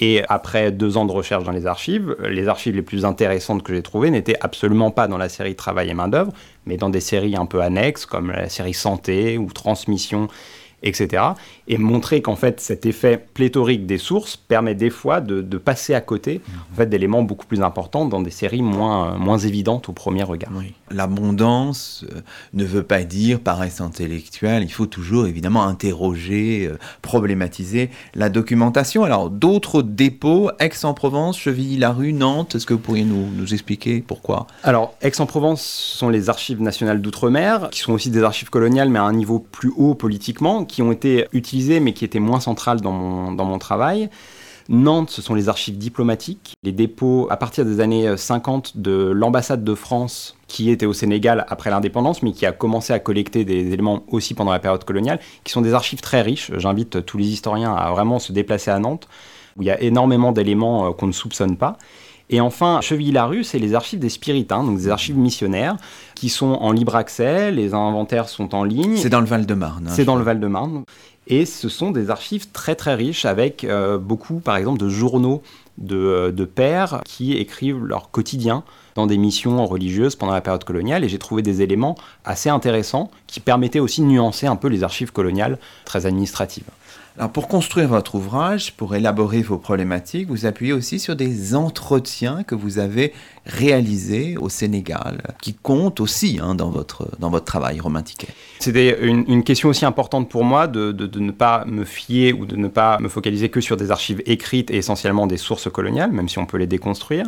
[0.00, 3.74] Et après deux ans de recherche dans les archives, les archives les plus intéressantes que
[3.74, 6.32] j'ai trouvées n'étaient absolument pas dans la série Travail et main-d'œuvre,
[6.66, 10.28] mais dans des séries un peu annexes comme la série Santé ou Transmission
[10.82, 11.22] etc.
[11.66, 16.00] Et montrer qu'en fait cet effet pléthorique des sources permet des fois de, passer à
[16.00, 16.40] côté
[16.72, 20.52] en fait, d'éléments beaucoup plus importants dans des séries moins, moins évidentes au premier regard.
[20.90, 22.20] L'abondance euh,
[22.54, 29.04] ne veut pas dire paresse intellectuelle, il faut toujours évidemment interroger, euh, problématiser la documentation.
[29.04, 34.46] Alors d'autres dépôts, Aix-en-Provence, Chevilly-la-Rue, Nantes, est-ce que vous pourriez nous, nous expliquer pourquoi?
[34.62, 39.04] Alors Aix-en-Provence sont les archives nationales d'outre-mer, qui sont aussi des archives coloniales mais à
[39.04, 42.92] un niveau plus haut politiquement qui ont été utilisées mais qui étaient moins centrales dans
[42.92, 44.08] mon, dans mon travail.
[44.68, 49.64] Nantes, ce sont les archives diplomatiques, les dépôts à partir des années 50 de l'ambassade
[49.64, 53.72] de France qui était au Sénégal après l'indépendance, mais qui a commencé à collecter des
[53.72, 56.50] éléments aussi pendant la période coloniale, qui sont des archives très riches.
[56.56, 59.08] J'invite tous les historiens à vraiment se déplacer à Nantes,
[59.56, 61.76] où il y a énormément d'éléments euh, qu'on ne soupçonne pas.
[62.30, 65.76] Et enfin, Chevilly-la-Rue, c'est les archives des spiritains, donc des archives missionnaires,
[66.14, 68.96] qui sont en libre accès, les inventaires sont en ligne.
[68.96, 69.86] C'est dans le Val-de-Marne.
[69.88, 70.84] Hein, c'est dans le Val-de-Marne.
[71.30, 75.42] Et ce sont des archives très très riches avec euh, beaucoup, par exemple, de journaux
[75.76, 78.64] de, euh, de, pères qui écrivent leur quotidien
[78.94, 81.04] dans des missions religieuses pendant la période coloniale.
[81.04, 84.82] Et j'ai trouvé des éléments assez intéressants qui permettaient aussi de nuancer un peu les
[84.82, 86.64] archives coloniales très administratives.
[87.16, 92.44] Alors pour construire votre ouvrage, pour élaborer vos problématiques, vous appuyez aussi sur des entretiens
[92.44, 93.12] que vous avez
[93.44, 98.04] réalisés au Sénégal, qui comptent aussi hein, dans, votre, dans votre travail, Romain
[98.60, 102.56] C'était une, question aussi importante pour moi de, de, ne pas me fier ou de
[102.56, 106.28] ne pas me focaliser que sur des archives écrites et essentiellement des sources coloniales, même
[106.28, 107.26] si on peut les déconstruire.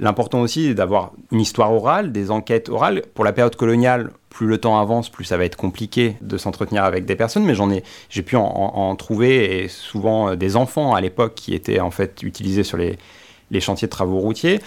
[0.00, 3.02] L'important aussi est d'avoir une histoire orale, des enquêtes orales.
[3.14, 6.84] Pour la période coloniale, plus le temps avance, plus ça va être compliqué de s'entretenir
[6.84, 11.02] avec des personnes, mais j'en ai, j'ai pu en, trouver, souvent euh, des enfants à
[11.02, 14.60] l'époque qui étaient en fait utilisés sur les chantiers de travaux routiers.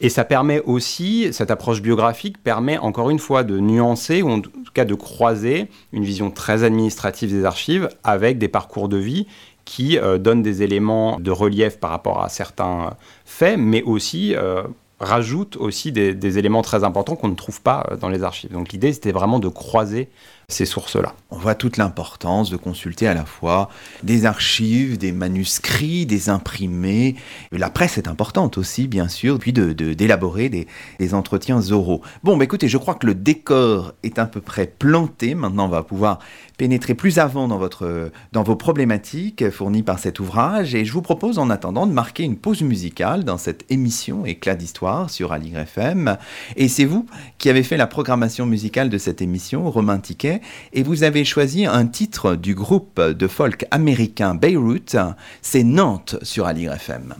[0.00, 4.40] Et ça permet aussi, cette approche biographique permet encore une fois de nuancer, ou en
[4.40, 9.26] tout cas de croiser une vision très administrative des archives avec des parcours de vie
[9.64, 14.62] qui euh, donne des éléments de relief par rapport à certains faits, mais aussi euh,
[15.00, 18.52] rajoute aussi des, éléments très importants qu'on ne trouve pas euh, dans les archives.
[18.52, 20.08] Donc l'idée, c'était vraiment de croiser
[20.48, 21.14] ces sources-là.
[21.30, 23.70] On voit toute l'importance de consulter à la fois
[24.02, 27.16] des archives, des manuscrits, des imprimés.
[27.52, 30.66] La presse est importante aussi, bien sûr, puis d'élaborer de, des,
[30.98, 32.02] des, entretiens oraux.
[32.22, 35.34] Bon, bah écoutez, je crois que le décor est à peu près planté.
[35.34, 36.18] Maintenant, on va pouvoir
[36.56, 40.74] pénétrer plus avant dans, votre, dans vos problématiques fournies par cet ouvrage.
[40.74, 44.54] Et je vous propose en attendant de marquer une pause musicale dans cette émission Éclat
[44.54, 46.16] d'histoire sur Aligre FM.
[46.56, 47.06] Et c'est vous
[47.38, 50.33] qui avez fait la programmation musicale de cette émission, Romain Tiquet,
[50.72, 54.96] et vous avez choisi un titre du groupe de folk américain Beirut,
[55.42, 57.14] c'est Nantes sur Aligre FM.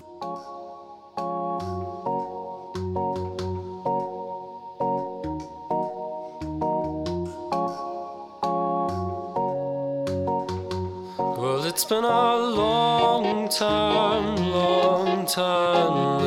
[11.67, 16.25] It's been a long time, long time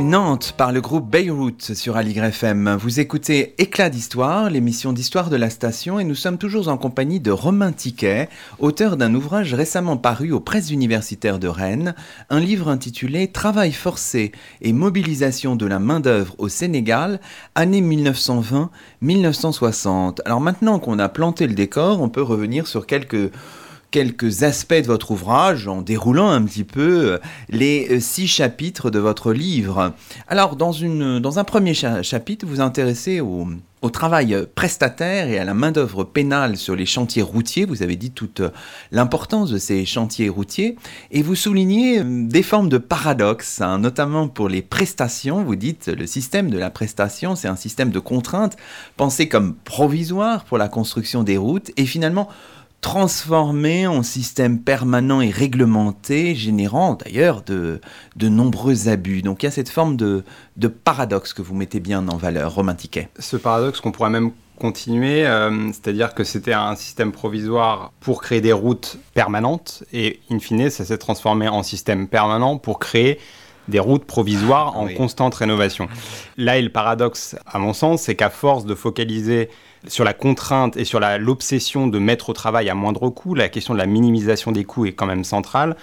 [0.00, 2.76] Nantes par le groupe Beyrouth sur Aligre FM.
[2.80, 7.20] Vous écoutez Éclat d'histoire, l'émission d'histoire de la station, et nous sommes toujours en compagnie
[7.20, 11.94] de Romain Tiquet, auteur d'un ouvrage récemment paru aux presses universitaires de Rennes,
[12.30, 17.20] un livre intitulé Travail forcé et mobilisation de la main-d'œuvre au Sénégal,
[17.54, 17.82] année
[19.02, 20.20] 1920-1960.
[20.24, 23.30] Alors maintenant qu'on a planté le décor, on peut revenir sur quelques
[23.92, 29.32] quelques aspects de votre ouvrage en déroulant un petit peu les six chapitres de votre
[29.32, 29.92] livre.
[30.26, 33.46] Alors, dans, une, dans un premier chapitre, vous vous intéressez au,
[33.92, 37.66] travail prestataire et à la main-d'œuvre pénale sur les chantiers routiers.
[37.66, 38.40] Vous avez dit toute
[38.92, 40.76] l'importance de ces chantiers routiers
[41.10, 45.42] et vous soulignez euh, des formes de paradoxes, hein, notamment pour les prestations.
[45.42, 48.56] Vous dites le système de la prestation, c'est un système de contraintes
[48.96, 52.28] pensé comme provisoire pour la construction des routes et finalement
[52.82, 57.80] transformé en système permanent et réglementé, générant d'ailleurs de,
[58.16, 59.22] de nombreux abus.
[59.22, 60.24] Donc il y a cette forme de,
[60.58, 63.08] de paradoxe que vous mettez bien en valeur, Romain Tiquet.
[63.18, 68.40] Ce paradoxe qu'on pourrait même continuer, euh, c'est-à-dire que c'était un système provisoire pour créer
[68.40, 73.18] des routes permanentes, et in fine, ça s'est transformé en système permanent pour créer
[73.68, 75.88] des routes provisoires en constante rénovation.
[76.36, 79.50] Là le paradoxe, à mon sens, c'est qu'à force de focaliser
[79.88, 83.74] sur la contrainte et sur l'obsession de mettre au travail à moindre coût, la question
[83.74, 85.76] de la minimisation des coûts est quand même centrale.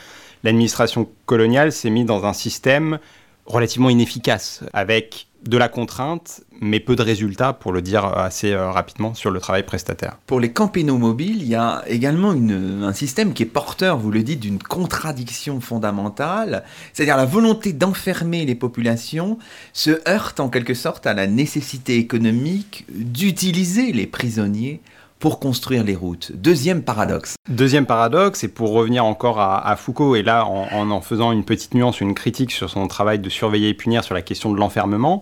[0.44, 3.00] L'administration coloniale s'est mise dans un système
[3.46, 8.70] relativement inefficace, avec de la contrainte, mais peu de résultats, pour le dire assez euh,
[8.70, 10.18] rapidement, sur le travail prestataire.
[10.28, 14.24] Pour les camps mobiles, il y a également un système qui est porteur, vous le
[14.24, 19.38] dites, d'une contradiction fondamentale, c'est-à-dire la volonté d'enfermer les populations
[19.74, 24.82] se heurte en quelque sorte à la nécessité économique d'utiliser les prisonniers
[25.20, 26.32] pour construire les routes.
[26.34, 27.36] Deuxième paradoxe.
[27.50, 31.74] Deuxième paradoxe, et pour revenir encore à, Foucault, et là en, en, faisant une petite
[31.74, 35.22] nuance, une critique sur son travail de surveiller et punir sur la question de l'enfermement,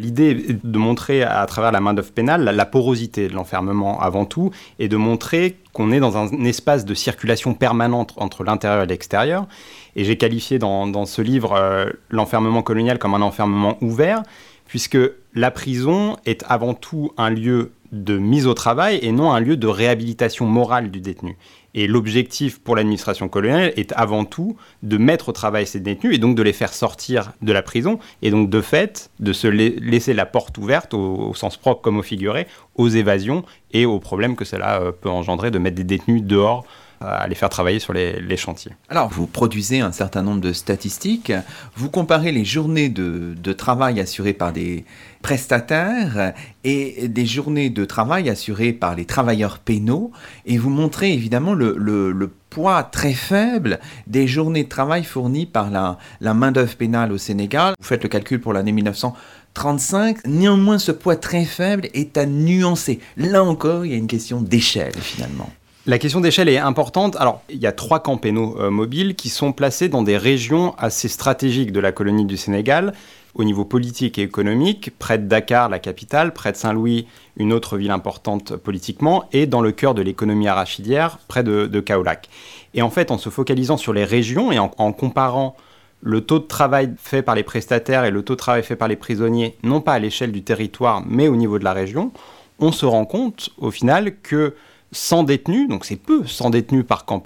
[0.00, 4.52] L'idée est de montrer à travers la main-d'œuvre pénale la, porosité de l'enfermement avant tout
[4.78, 9.48] et de montrer qu'on est dans un espace de circulation permanente entre l'intérieur et l'extérieur.
[9.96, 14.22] Et j'ai qualifié dans, ce livre euh, l'enfermement colonial comme un enfermement ouvert,
[14.68, 14.98] puisque
[15.34, 19.56] la prison est avant tout un lieu de mise au travail et non un lieu
[19.56, 21.36] de réhabilitation morale du détenu.
[21.74, 26.18] Et l'objectif pour l'administration coloniale est avant tout de mettre au travail ces détenus et
[26.18, 30.14] donc de les faire sortir de la prison et donc de fait de se laisser
[30.14, 34.44] la porte ouverte au, sens propre comme au figuré aux évasions et aux problèmes que
[34.44, 36.64] cela euh, peut engendrer de mettre des détenus dehors
[37.00, 38.72] à les faire travailler sur les, chantiers.
[38.88, 41.32] Alors, vous produisez un certain nombre de statistiques,
[41.76, 44.84] vous comparez les journées de, travail assurées par des
[45.22, 46.32] prestataires
[46.64, 50.12] et des journées de travail assurées par les travailleurs pénaux,
[50.46, 55.98] et vous montrez évidemment le, poids très faible des journées de travail fournies par la,
[56.22, 57.74] la main-d'œuvre pénale au Sénégal.
[57.78, 63.00] Vous faites le calcul pour l'année 1935, néanmoins ce poids très faible est à nuancer.
[63.18, 65.50] Là encore, il y a une question d'échelle finalement.
[65.88, 67.16] La question d'échelle est importante.
[67.16, 70.74] Alors, il y a trois camps pénaux euh, mobiles qui sont placés dans des régions
[70.76, 72.92] assez stratégiques de la colonie du Sénégal,
[73.34, 77.06] au niveau politique et économique, près de Dakar, la capitale, près de Saint-Louis,
[77.38, 81.80] une autre ville importante politiquement, et dans le cœur de l'économie arachidière, près de, de
[81.80, 82.28] Kaolac.
[82.74, 85.56] Et en fait, en se focalisant sur les régions et en, en comparant
[86.02, 88.88] le taux de travail fait par les prestataires et le taux de travail fait par
[88.88, 92.12] les prisonniers, non pas à l'échelle du territoire, mais au niveau de la région,
[92.58, 94.54] on se rend compte au final que
[94.92, 97.20] 100 détenus, donc c'est peu, 100 détenus par camp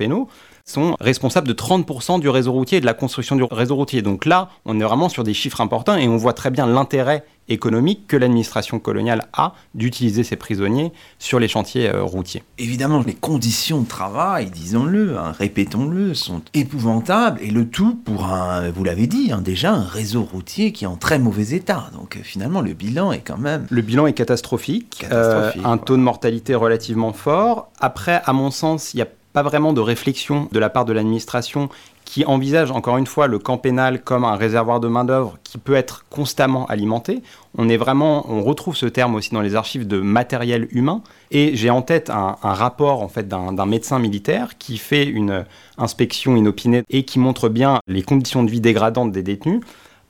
[0.65, 4.03] sont responsables de 30% du réseau routier et de la construction du réseau routier.
[4.03, 7.25] Donc là, on est vraiment sur des chiffres importants et on voit très bien l'intérêt
[7.49, 12.45] économique que l'administration coloniale a d'utiliser ces prisonniers sur les chantiers euh, routiers.
[12.59, 18.71] Évidemment, les conditions de travail, disons-le, hein, répétons-le, sont épouvantables et le tout pour un,
[18.71, 21.91] vous l'avez dit, hein, déjà un réseau routier qui est en très mauvais état.
[21.95, 23.67] Donc euh, finalement, le bilan est quand même...
[23.71, 27.71] Le bilan est catastrophique, euh, un taux de mortalité relativement fort.
[27.81, 30.93] Après, à mon sens, il n'y a pas vraiment de réflexion de la part de
[30.93, 31.69] l'administration
[32.05, 35.75] qui envisage encore une fois le camp pénal comme un réservoir de main-d'œuvre qui peut
[35.75, 37.23] être constamment alimenté.
[37.57, 41.03] On est vraiment, on retrouve ce terme aussi dans les archives de matériel humain.
[41.31, 45.45] Et j'ai en tête un, rapport en fait d'un médecin militaire qui fait une
[45.79, 49.61] inspection inopinée et qui montre bien les conditions de vie dégradantes des détenus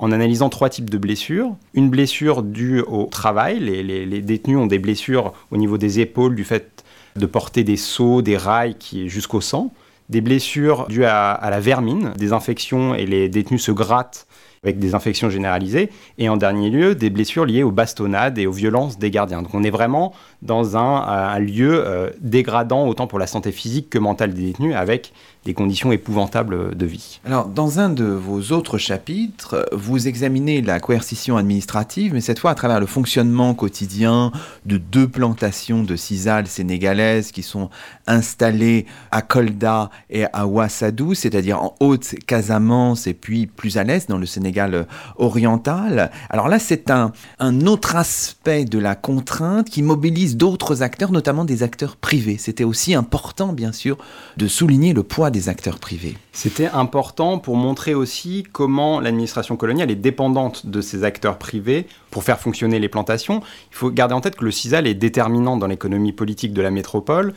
[0.01, 1.55] en analysant trois types de blessures.
[1.75, 6.35] Une blessure due au travail, les, les détenus ont des blessures au niveau des épaules
[6.35, 6.83] du fait
[7.17, 9.73] de porter des seaux, des rails qui jusqu'au sang
[10.13, 14.27] des blessures dues à, la vermine, des infections et les détenus se grattent
[14.63, 18.53] avec des infections généralisées, et en dernier lieu, des blessures liées aux bastonnades et aux
[18.53, 19.43] violences des gardiens.
[19.43, 23.99] Donc on est vraiment dans un, lieu euh, dégradant autant pour la santé physique que
[23.99, 25.13] mentale des détenus, avec
[25.45, 27.21] des conditions épouvantables de vie.
[27.25, 32.53] Alors, dans un de vos autres chapitres, vous examinez la coercition administrative, mais cette fois
[32.53, 34.31] à travers le fonctionnement quotidien
[34.67, 37.71] de deux plantations de cisales sénégalaises qui sont
[38.07, 44.19] installées à Kolda et à Ouassadou, c'est-à-dire en Haute-Casamance et puis plus à l'est dans
[44.19, 44.87] le Sénégal
[45.17, 46.11] oriental.
[46.31, 51.45] Alors là, c'est un, un autre aspect de la contrainte qui mobilise d'autres acteurs, notamment
[51.45, 52.37] des acteurs privés.
[52.39, 53.99] C'était aussi important, bien sûr,
[54.37, 56.17] de souligner le poids des acteurs privés.
[56.33, 62.23] C'était important pour montrer aussi comment l'administration coloniale est dépendante de ces acteurs privés pour
[62.23, 63.43] faire fonctionner les plantations.
[63.73, 66.71] Il faut garder en tête que le CISAL est déterminant dans l'économie politique de la
[66.71, 67.35] métropole.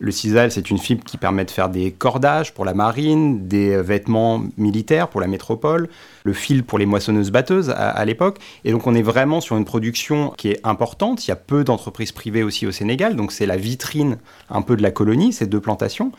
[0.00, 3.80] Le CISAL, c'est une fibre qui permet de faire des cordages pour la marine, des
[3.80, 5.88] vêtements militaires pour la métropole,
[6.24, 8.38] le fil pour les moissonneuses-batteuses à, l'époque.
[8.64, 11.26] Et donc on est vraiment sur une production qui est importante.
[11.26, 14.18] Il y a peu d'entreprises privées aussi au Sénégal, donc c'est la vitrine
[14.50, 16.10] un peu de la colonie, ces deux plantations.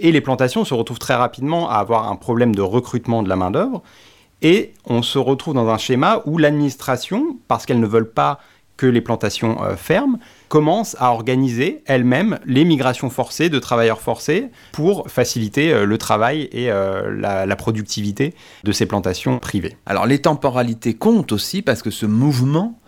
[0.00, 3.36] Et les plantations se retrouvent très rapidement à avoir un problème de recrutement de la
[3.36, 3.82] main-d'œuvre.
[4.42, 8.38] Et on se retrouve dans un schéma où l'administration, parce qu'elles ne veulent pas
[8.78, 10.18] que les plantations euh, ferment,
[10.48, 16.48] commence à organiser elle-même les migrations forcées de travailleurs forcés pour faciliter euh, le travail
[16.52, 19.76] et euh, la, productivité de ces plantations privées.
[19.84, 22.78] Alors les temporalités comptent aussi parce que ce mouvement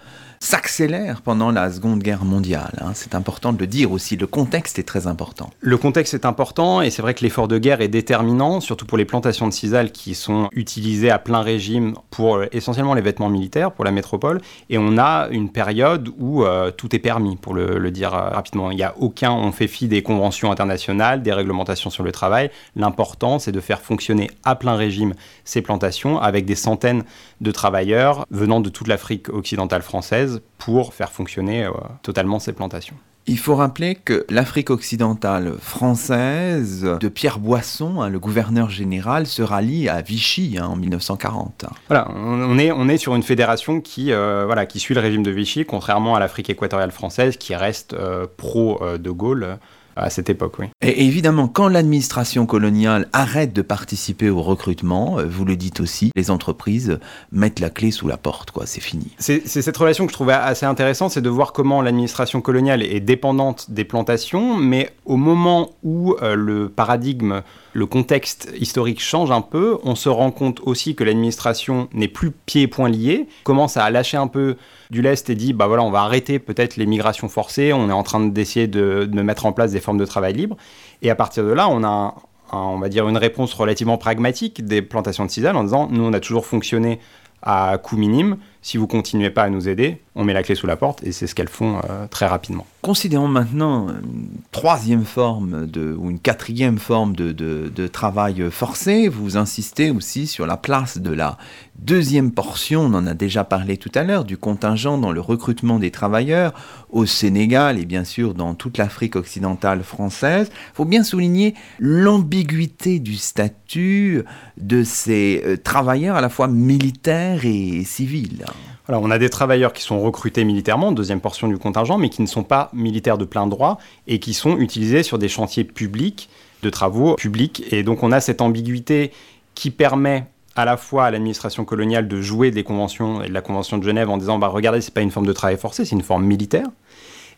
[0.42, 2.72] s'accélère pendant la Seconde Guerre mondiale.
[2.80, 2.92] Hein.
[2.94, 5.50] C'est important de le dire aussi, le contexte est très important.
[5.60, 8.96] Le contexte est important et c'est vrai que l'effort de guerre est déterminant, surtout pour
[8.96, 13.28] les plantations de cisal qui sont utilisées à plein régime pour euh, essentiellement les vêtements
[13.28, 14.40] militaires, pour la métropole.
[14.70, 18.70] Et on a une période où euh, tout est permis, pour le, dire euh, rapidement.
[18.70, 22.50] Il n'y a aucun, on fait fi des conventions internationales, des réglementations sur le travail.
[22.76, 25.12] L'important, c'est de faire fonctionner à plein régime
[25.44, 27.04] ces plantations avec des centaines
[27.40, 31.70] de travailleurs venant de toute l'Afrique occidentale française pour faire fonctionner euh,
[32.02, 32.96] totalement ces plantations.
[33.26, 39.42] Il faut rappeler que l'Afrique occidentale française de Pierre Boisson, hein, le gouverneur général, se
[39.42, 41.66] rallie à Vichy hein, en 1940.
[41.88, 45.22] Voilà, on est, on est sur une fédération qui, euh, voilà, qui suit le régime
[45.22, 49.58] de Vichy, contrairement à l'Afrique équatoriale française qui reste euh, pro-de Gaulle
[50.02, 50.66] à cette époque, oui.
[50.82, 56.10] Et évidemment, quand l'administration coloniale arrête de participer au recrutement, euh, vous le dites aussi,
[56.16, 56.98] les entreprises
[57.32, 59.14] mettent la clé sous la porte, quoi, c'est fini.
[59.18, 63.00] C'est cette relation que je trouvais assez intéressante, c'est de voir comment l'administration coloniale est
[63.00, 67.42] dépendante des plantations, mais au moment où euh, le paradigme
[67.72, 72.30] le contexte historique change un peu, on se rend compte aussi que l'administration n'est plus
[72.30, 74.56] pieds et poings liés, commence à lâcher un peu
[74.90, 77.92] du lest et dit bah voilà on va arrêter peut-être les migrations forcées, on est
[77.92, 80.56] en train d'essayer de, mettre en place des formes de travail libre
[81.02, 82.14] et à partir de là on a
[82.52, 86.12] on va dire une réponse relativement pragmatique des plantations de cisal en disant nous on
[86.12, 86.98] a toujours fonctionné
[87.42, 88.36] à coût minime.
[88.62, 91.12] Si vous continuez pas à nous aider, on met la clé sous la porte et
[91.12, 92.66] c'est ce qu'elles font euh, très rapidement.
[92.82, 99.08] Considérons maintenant une troisième forme de, ou une quatrième forme de, de, travail forcé.
[99.08, 101.38] Vous insistez aussi sur la place de la
[101.78, 105.78] deuxième portion, on en a déjà parlé tout à l'heure, du contingent dans le recrutement
[105.78, 106.52] des travailleurs
[106.90, 110.50] au Sénégal et bien sûr dans toute l'Afrique occidentale française.
[110.50, 114.22] Il faut bien souligner l'ambiguïté du statut
[114.58, 118.44] de ces euh, travailleurs à la fois militaires et civils.
[118.88, 122.22] Alors, on a des travailleurs qui sont recrutés militairement, deuxième portion du contingent, mais qui
[122.22, 126.28] ne sont pas militaires de plein droit et qui sont utilisés sur des chantiers publics,
[126.62, 127.62] de travaux publics.
[127.72, 129.12] Et donc, on a cette ambiguïté
[129.54, 130.26] qui permet
[130.56, 133.84] à la fois à l'administration coloniale de jouer des conventions et de la Convention de
[133.84, 136.24] Genève en disant bah, regardez, c'est pas une forme de travail forcé, c'est une forme
[136.24, 136.66] militaire.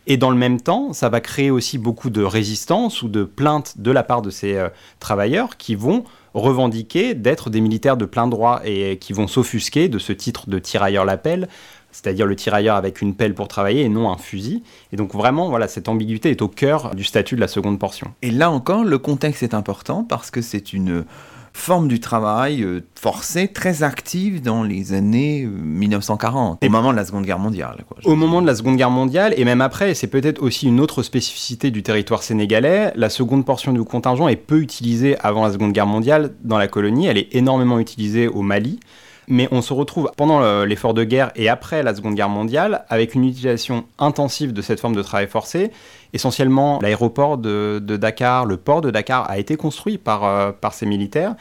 [0.07, 3.75] Et dans le même temps, ça va créer aussi beaucoup de résistance ou de plaintes
[3.79, 4.69] de la part de ces euh,
[4.99, 6.05] travailleurs qui vont
[6.35, 10.59] revendiquer d'être des militaires de plein droit et qui vont s'offusquer de ce titre de
[10.59, 11.49] tirailleur l'appel,
[11.91, 14.63] c'est-à-dire le tirailleur avec une pelle pour travailler et non un fusil.
[14.93, 18.13] Et donc vraiment, voilà, cette ambiguïté est au cœur du statut de la seconde portion.
[18.23, 21.05] Et là encore, le contexte est important parce que c'est une
[21.53, 26.97] forme du travail euh, forcé très active dans les années 1940, euh, au moment de
[26.97, 27.85] la Seconde Guerre mondiale.
[28.05, 31.03] au moment de la Seconde Guerre mondiale, et même après, c'est peut-être aussi une autre
[31.03, 35.73] spécificité du territoire sénégalais, la seconde portion du contingent est peu utilisée avant la Seconde
[35.73, 38.81] Guerre mondiale dans la colonie, elle est énormément utilisée au Mali,
[39.29, 43.15] mais on se retrouve pendant l'effort de guerre et après la Seconde Guerre mondiale avec
[43.15, 45.71] une utilisation intensive de cette forme de travail forcé.
[46.13, 50.87] Essentiellement, l'aéroport de, Dakar, le port de Dakar a été construit par, euh, par ces
[50.87, 51.35] militaires.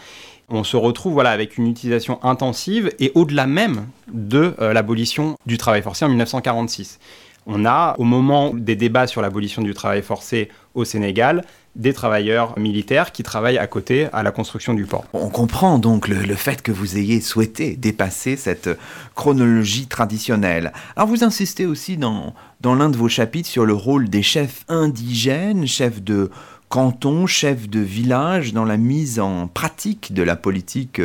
[0.49, 5.57] On se retrouve voilà, avec une utilisation intensive et au-delà même de euh, l'abolition du
[5.57, 6.99] travail forcé en 1946.
[7.47, 11.43] On a, au moment des débats sur l'abolition du travail forcé au Sénégal,
[11.75, 15.05] des travailleurs militaires qui travaillent à côté à la construction du port.
[15.13, 18.69] On comprend donc le, fait que vous ayez souhaité dépasser cette
[19.15, 20.73] chronologie traditionnelle.
[20.95, 24.65] Alors vous insistez aussi dans, dans l'un de vos chapitres sur le rôle des chefs
[24.67, 26.29] indigènes, chefs de
[26.67, 31.01] canton, chefs de village dans la mise en pratique de la politique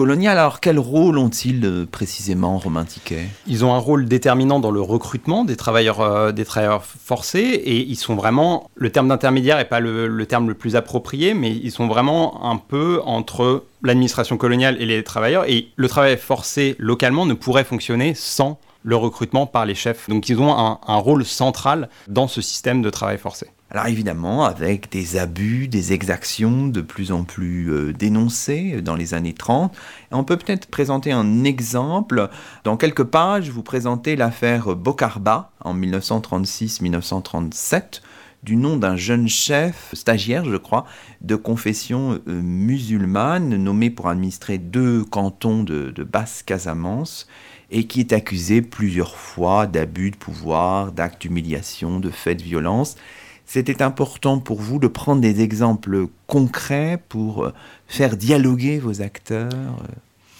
[0.00, 3.28] Alors quel rôle ont-ils euh, précisément, Romain Tiquet?
[3.46, 7.76] Ils ont un rôle déterminant dans le recrutement des travailleurs, euh, des travailleurs forcés et
[7.76, 11.70] ils sont vraiment, le terme d'intermédiaire n'est pas le terme le plus approprié, mais ils
[11.70, 15.44] sont vraiment un peu entre l'administration coloniale et les travailleurs.
[15.48, 20.08] Et le travail forcé localement ne pourrait fonctionner sans le recrutement par les chefs.
[20.08, 23.48] Donc ils ont un, rôle central dans ce système de travail forcé.
[23.72, 29.14] Alors évidemment, avec des abus, des exactions de plus en plus euh, dénoncées dans les
[29.14, 29.72] années 30,
[30.10, 32.28] on peut peut-être présenter un exemple.
[32.64, 38.02] Dans quelques pages, vous présentez l'affaire Bokarba en 1936-1937
[38.42, 40.84] du nom d'un jeune chef, stagiaire je crois,
[41.20, 47.28] de confession euh, musulmane, nommé pour administrer deux cantons de, de Basse-Casamance
[47.70, 52.96] et qui est accusé plusieurs fois d'abus de pouvoir, d'actes d'humiliation, de faits de violence.
[53.52, 57.52] C'était important pour vous de prendre des exemples concrets pour euh,
[57.88, 59.94] faire dialoguer vos acteurs euh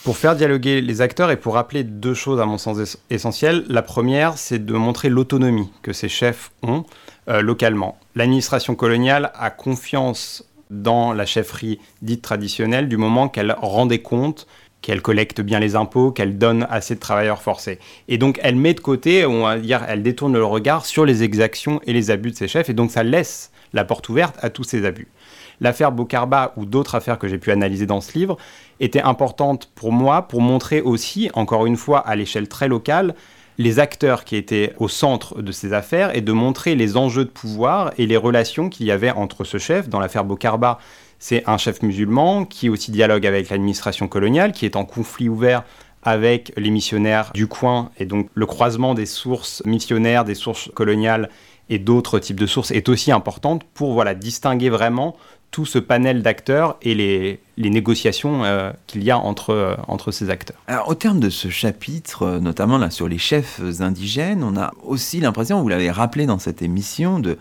[0.04, 3.66] pour faire dialoguer les acteurs et pour rappeler deux choses à mon sens essentielles.
[3.68, 6.84] La première, c'est de montrer l'autonomie que ces chefs ont
[7.28, 7.98] euh, localement.
[8.14, 14.46] L'administration coloniale a confiance dans la chefferie dite traditionnelle du moment qu'elle rend des comptes
[14.82, 17.78] qu'elle collecte bien les impôts, qu'elle donne assez de travailleurs forcés.
[18.08, 21.22] Et donc elle met de côté, on va dire, elle détourne le regard sur les
[21.22, 24.50] exactions et les abus de ses chefs, et donc ça laisse la porte ouverte à
[24.50, 25.08] tous ces abus.
[25.60, 28.38] L'affaire Bokarba ou d'autres affaires que j'ai pu analyser dans ce livre
[28.80, 33.14] étaient importantes pour moi pour montrer aussi, encore une fois, à l'échelle très locale,
[33.58, 37.30] les acteurs qui étaient au centre de ces affaires et de montrer les enjeux de
[37.30, 39.90] pouvoir et les relations qu'il y avait entre ce chef.
[39.90, 40.78] Dans l'affaire Bokarba,
[41.20, 45.62] c'est un chef musulman qui aussi dialogue avec l'administration coloniale, qui est en conflit ouvert
[46.02, 47.90] avec les missionnaires du coin.
[47.98, 51.28] Et donc le croisement des sources missionnaires, des sources coloniales
[51.68, 55.14] et d'autres types de sources est aussi importante pour voilà, distinguer vraiment
[55.50, 60.30] tout ce panel d'acteurs et les, négociations euh, qu'il y a entre, euh, entre ces
[60.30, 60.56] acteurs.
[60.68, 64.72] Alors, au terme de ce chapitre, euh, notamment là sur les chefs indigènes, on a
[64.84, 67.36] aussi l'impression, vous l'avez rappelé dans cette émission, de,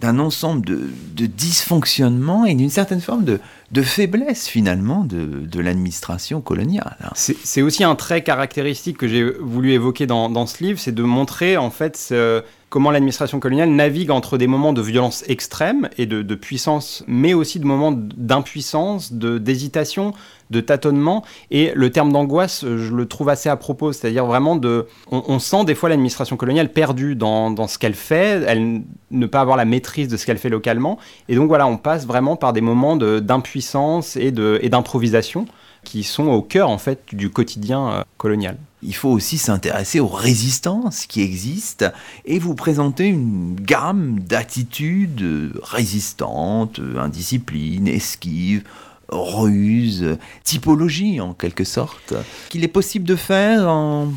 [0.00, 3.38] d'un ensemble de, de dysfonctionnements et d'une certaine forme de,
[3.70, 6.96] de faiblesse finalement de, de l'administration coloniale.
[7.04, 7.10] Hein.
[7.14, 11.02] C'est aussi un trait caractéristique que j'ai voulu évoquer dans, dans ce livre, c'est de
[11.02, 16.06] montrer en fait ce, comment l'administration coloniale navigue entre des moments de violence extrême et
[16.06, 20.14] de, puissance, mais aussi de moments d'impuissance, d'hésitation,
[20.50, 21.24] de, tâtonnement.
[21.50, 24.86] Et le terme d'angoisse, je le trouve assez à propos, c'est-à-dire vraiment de...
[25.10, 29.56] On, sent des fois l'administration coloniale perdue dans, ce qu'elle fait, elle ne pas avoir
[29.56, 30.98] la maîtrise de ce qu'elle fait localement.
[31.28, 35.46] Et donc voilà, on passe vraiment par des moments d'impuissance et d'improvisation
[35.82, 38.56] qui sont au cœur en fait du quotidien euh, colonial.
[38.82, 41.90] Il faut aussi s'intéresser aux résistances qui existent
[42.24, 48.64] et vous présenter une gamme d'attitudes résistantes, indisciplines, esquives,
[49.10, 52.14] ruses, typologies en quelque sorte,
[52.48, 54.08] qu'il est possible de faire en,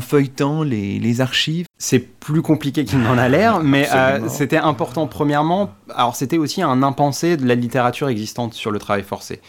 [0.00, 1.66] feuilletant les, archives.
[1.76, 5.74] C'est plus compliqué qu'il n'en a l'air, mais euh, c'était important premièrement.
[5.94, 9.40] Alors c'était aussi un impensé de la littérature existante sur le travail forcé.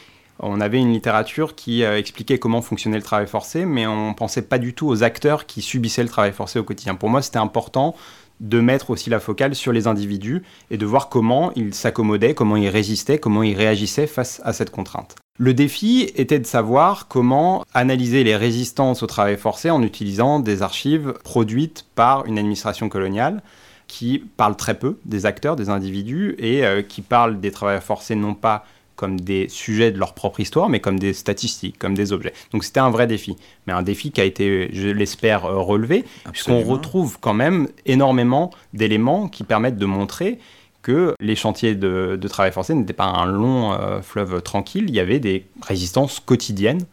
[0.45, 4.13] On avait une littérature qui euh, expliquait comment fonctionnait le travail forcé, mais on ne
[4.13, 6.95] pensait pas du tout aux acteurs qui subissaient le travail forcé au quotidien.
[6.95, 7.95] Pour moi, c'était important
[8.41, 12.57] de mettre aussi la focale sur les individus et de voir comment ils s'accommodaient, comment
[12.57, 15.15] ils résistaient, comment ils réagissaient face à cette contrainte.
[15.39, 20.61] Le défi était de savoir comment analyser les résistances au travail forcé en utilisant des
[20.61, 23.41] archives produites par une administration coloniale
[23.87, 28.15] qui parle très peu des acteurs, des individus, et euh, qui parle des travailleurs forcés
[28.15, 28.65] non pas
[29.03, 32.31] comme des sujets de leur propre histoire, mais comme des statistiques, comme des objets.
[32.53, 33.35] Donc c'était un vrai défi,
[33.67, 38.49] mais un défi qui a été, je l'espère, euh, relevé, puisqu'on retrouve quand même énormément
[38.73, 40.39] d'éléments qui permettent de montrer
[40.83, 45.01] que les chantiers de, travail forcé n'étaient pas un long euh, fleuve tranquille, il y
[45.01, 46.85] avait des résistances quotidiennes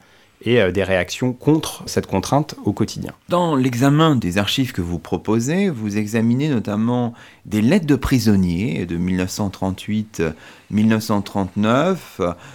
[0.42, 3.12] et euh, des réactions contre cette contrainte au quotidien.
[3.28, 7.12] Dans l'examen des archives que vous proposez, vous examinez notamment
[7.46, 11.96] des lettres de prisonniers de 1938-1939.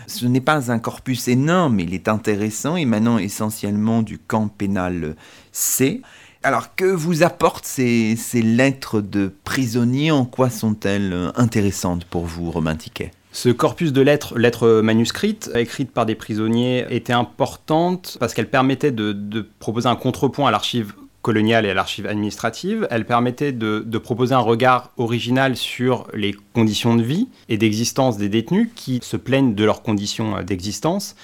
[0.07, 5.15] Ce n'est pas un corpus énorme, mais il est intéressant, émanant essentiellement du camp pénal
[5.51, 6.01] C.
[6.43, 10.11] Alors, que vous apportent ces, ces lettres de prisonniers?
[10.11, 13.09] En quoi sont-elles intéressantes pour vous, Romain Tiquet?
[13.35, 18.93] Ce corpus de lettres, lettres manuscrites, écrites par des prisonniers, était importante parce qu'elle permettait
[18.93, 22.87] de, proposer un contrepoint à l'archive coloniale et à l'archive administrative.
[22.89, 28.29] Elle permettait de, proposer un regard original sur les conditions de vie et d'existence des
[28.29, 31.17] détenus qui se plaignent de leurs conditions d'existence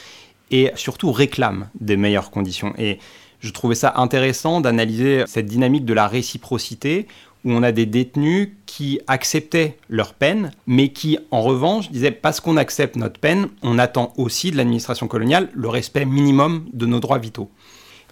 [0.51, 2.74] et surtout réclament des meilleures conditions.
[2.78, 2.99] Et
[3.39, 7.07] je trouvais ça intéressant d'analyser cette dynamique de la réciprocité
[7.44, 12.39] où on a des détenus qui acceptaient leur peine, mais qui, en revanche, disaient parce
[12.39, 17.00] qu'on accepte notre peine, on attend aussi de l'administration coloniale le respect minimum de nos
[17.00, 17.50] droits vitaux.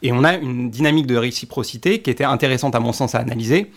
[0.02, 3.72] Et on a une dynamique de réciprocité qui était intéressante à mon sens à analyser,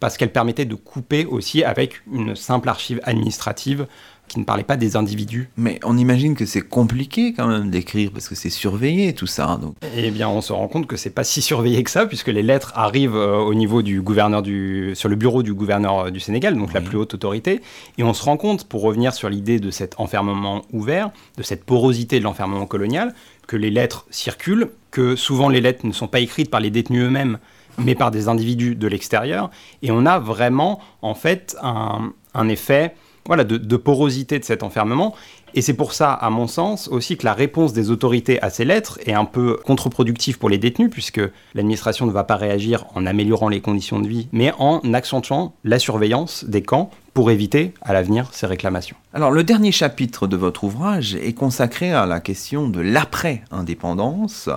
[0.00, 3.86] parce qu'elle permettait de couper aussi avec une simple archive administrative
[4.30, 5.50] qui ne parlait pas des individus.
[5.56, 9.58] Mais on imagine que c'est compliqué quand même d'écrire parce que c'est surveillé tout ça.
[9.60, 9.74] Donc.
[9.96, 12.44] Eh bien, on se rend compte que c'est pas si surveillé que ça puisque les
[12.44, 16.20] lettres arrivent euh, au niveau du gouverneur du, sur le bureau du gouverneur euh, du
[16.20, 17.60] Sénégal, donc la plus haute autorité,
[17.98, 21.64] et on se rend compte, pour revenir sur l'idée de cet enfermement ouvert, de cette
[21.64, 23.14] porosité de l'enfermement colonial,
[23.48, 27.02] que les lettres circulent, que souvent les lettres ne sont pas écrites par les détenus
[27.02, 27.38] eux-mêmes,
[27.78, 29.50] mais par des individus de l'extérieur,
[29.82, 32.94] et on a vraiment en fait un, un effet
[33.26, 35.14] voilà, de, porosité de cet enfermement.
[35.54, 38.64] Et c'est pour ça, à mon sens, aussi que la réponse des autorités à ces
[38.64, 41.20] lettres est un peu contre-productive pour les détenus, puisque
[41.54, 45.78] l'administration ne va pas réagir en améliorant les conditions de vie, mais en accentuant la
[45.78, 48.96] surveillance des camps pour éviter à l'avenir ces réclamations.
[49.12, 54.48] Alors le dernier chapitre de votre ouvrage est consacré à la question de l'après-indépendance.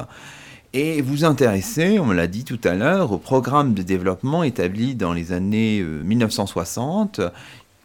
[0.75, 4.95] Et vous intéressez, on me l'a dit tout à l'heure, au programme de développement établi
[4.95, 7.29] dans les années 1960 euh,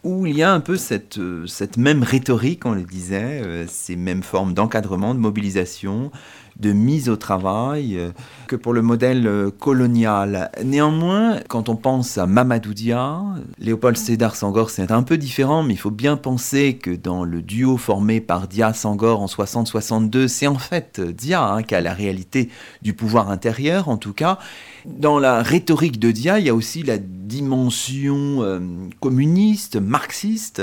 [0.03, 1.45] où il y a un peu cette, euh,
[1.77, 6.11] même rhétorique, on le disait, euh, ces mêmes formes d'encadrement, de mobilisation,
[6.57, 8.11] de mise au travail euh,
[8.47, 10.51] que pour le modèle colonial.
[10.63, 13.21] Néanmoins, quand on pense à Mamadou Dia,
[13.59, 17.41] Léopold Sédar Sangor, c'est un peu différent, mais il faut bien penser que dans le
[17.41, 21.93] duo formé par Dia Sangor en 60-62, c'est en fait Dia hein, qui a la
[21.93, 22.49] réalité
[22.81, 24.39] du pouvoir intérieur, en tout cas.
[24.97, 28.59] Dans la rhétorique de Dia, il y a aussi la dimension euh,
[28.99, 30.61] communiste, marxiste,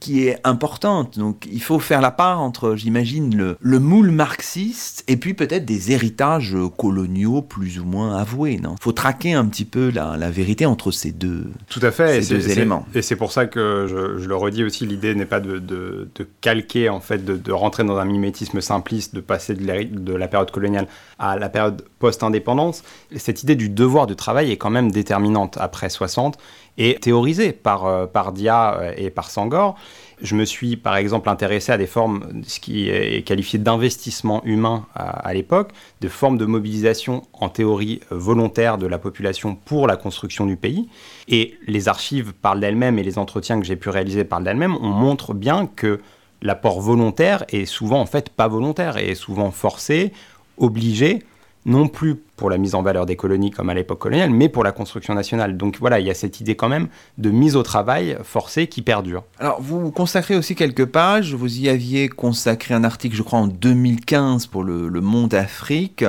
[0.00, 1.18] qui est importante.
[1.18, 5.64] Donc il faut faire la part entre, j'imagine, le, le, moule marxiste et puis peut-être
[5.64, 8.58] des héritages coloniaux plus ou moins avoués.
[8.60, 12.22] Il faut traquer un petit peu la, la, vérité entre ces deux, Tout à fait,
[12.22, 12.86] ces deux éléments.
[12.94, 16.08] Et c'est pour ça que je, je, le redis aussi, l'idée n'est pas de, de,
[16.14, 19.84] de, calquer, en fait, de, de, rentrer dans un mimétisme simpliste, de passer de la,
[19.84, 22.82] de la période coloniale à la période post-indépendance.
[23.14, 26.36] Cette idée du devoir de travail est quand même déterminante après 60
[26.78, 29.76] et théorisé par, euh, par Dia euh, et par Sangor.
[30.22, 34.86] Je me suis par exemple intéressé à des formes, ce qui est qualifié d'investissement humain
[34.94, 35.70] à, l'époque,
[36.02, 40.90] de formes de mobilisation en théorie volontaire de la population pour la construction du pays.
[41.28, 44.76] Et les archives parlent d'elles-mêmes et les entretiens que j'ai pu réaliser parlent d'elles-mêmes.
[44.82, 46.00] On montre bien que
[46.42, 50.12] l'apport volontaire est souvent en fait pas volontaire et est souvent forcé,
[50.58, 51.20] obligé
[51.66, 54.64] non plus pour la mise en valeur des colonies comme à l'époque coloniale, mais pour
[54.64, 55.56] la construction nationale.
[55.56, 56.88] Donc voilà, il y a cette idée quand même
[57.18, 59.24] de mise au travail forcée qui perdure.
[59.38, 63.46] Alors vous consacrez aussi quelques pages, vous y aviez consacré un article je crois en
[63.46, 66.04] 2015 pour le, Monde Afrique.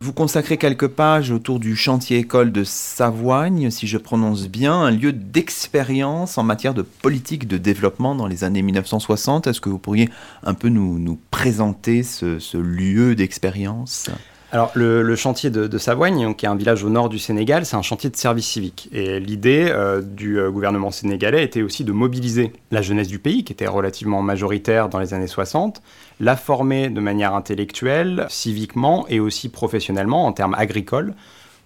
[0.00, 4.90] Vous consacrez quelques pages autour du chantier école de Savoigne, si je prononce bien, un
[4.90, 9.46] lieu d'expérience en matière de politique de développement dans les années 1960.
[9.46, 10.10] Est-ce que vous pourriez
[10.42, 14.10] un peu nous, nous présenter ce, ce lieu d'expérience?
[14.52, 17.82] Alors, le, chantier de, Savoigne, qui est un village au nord du Sénégal, c'est un
[17.82, 18.88] chantier de service civique.
[18.92, 23.42] Et l'idée euh, du euh, gouvernement sénégalais était aussi de mobiliser la jeunesse du pays,
[23.42, 25.82] qui était relativement majoritaire dans les années 60,
[26.20, 31.14] la former de manière intellectuelle, civiquement et aussi professionnellement en termes agricoles,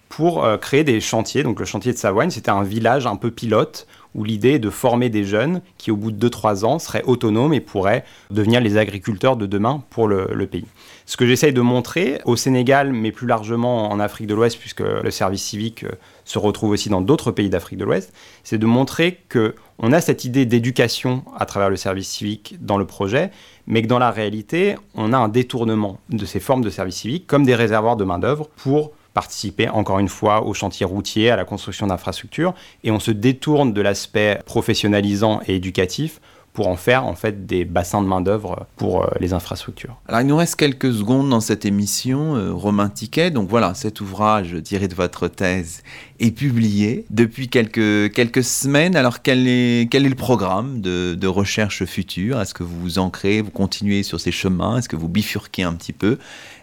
[0.09, 1.43] pour euh, créer des chantiers.
[1.43, 4.71] Donc, le chantier de Savoigne, c'était un village un peu pilote où l'idée est de
[4.71, 8.77] former des jeunes qui, au bout de 2-3 ans, seraient autonomes et pourraient devenir les
[8.77, 10.65] agriculteurs de demain pour le pays.
[11.11, 14.79] Ce que j'essaye de montrer au Sénégal, mais plus largement en Afrique de l'Ouest, puisque
[14.79, 15.91] le service civique euh,
[16.23, 18.13] se retrouve aussi dans d'autres pays d'Afrique de l'Ouest,
[18.45, 22.77] c'est de montrer que on a cette idée d'éducation à travers le service civique dans
[22.77, 23.29] le projet,
[23.67, 27.27] mais que dans la réalité, on a un détournement de ces formes de service civique
[27.27, 31.43] comme des réservoirs de main-d'œuvre pour participer encore une fois au chantier routier, à la
[31.43, 32.53] construction d'infrastructures,
[32.85, 36.21] et on se détourne de l'aspect professionnalisant et éducatif
[36.53, 39.95] pour en faire en fait des bassins de main d'œuvre pour euh, les infrastructures.
[40.07, 43.31] Alors il nous reste quelques secondes dans cette émission, euh, Romain Tiquet.
[43.31, 45.83] Donc voilà, cet ouvrage tiré de votre thèse
[46.19, 48.95] est publié depuis quelques, quelques semaines.
[48.95, 52.39] Alors quel est, quel est le programme de, de recherche future?
[52.41, 54.77] Est-ce que vous vous ancrez, vous continuez sur ces chemins?
[54.77, 56.17] Est-ce que vous bifurquez un petit peu?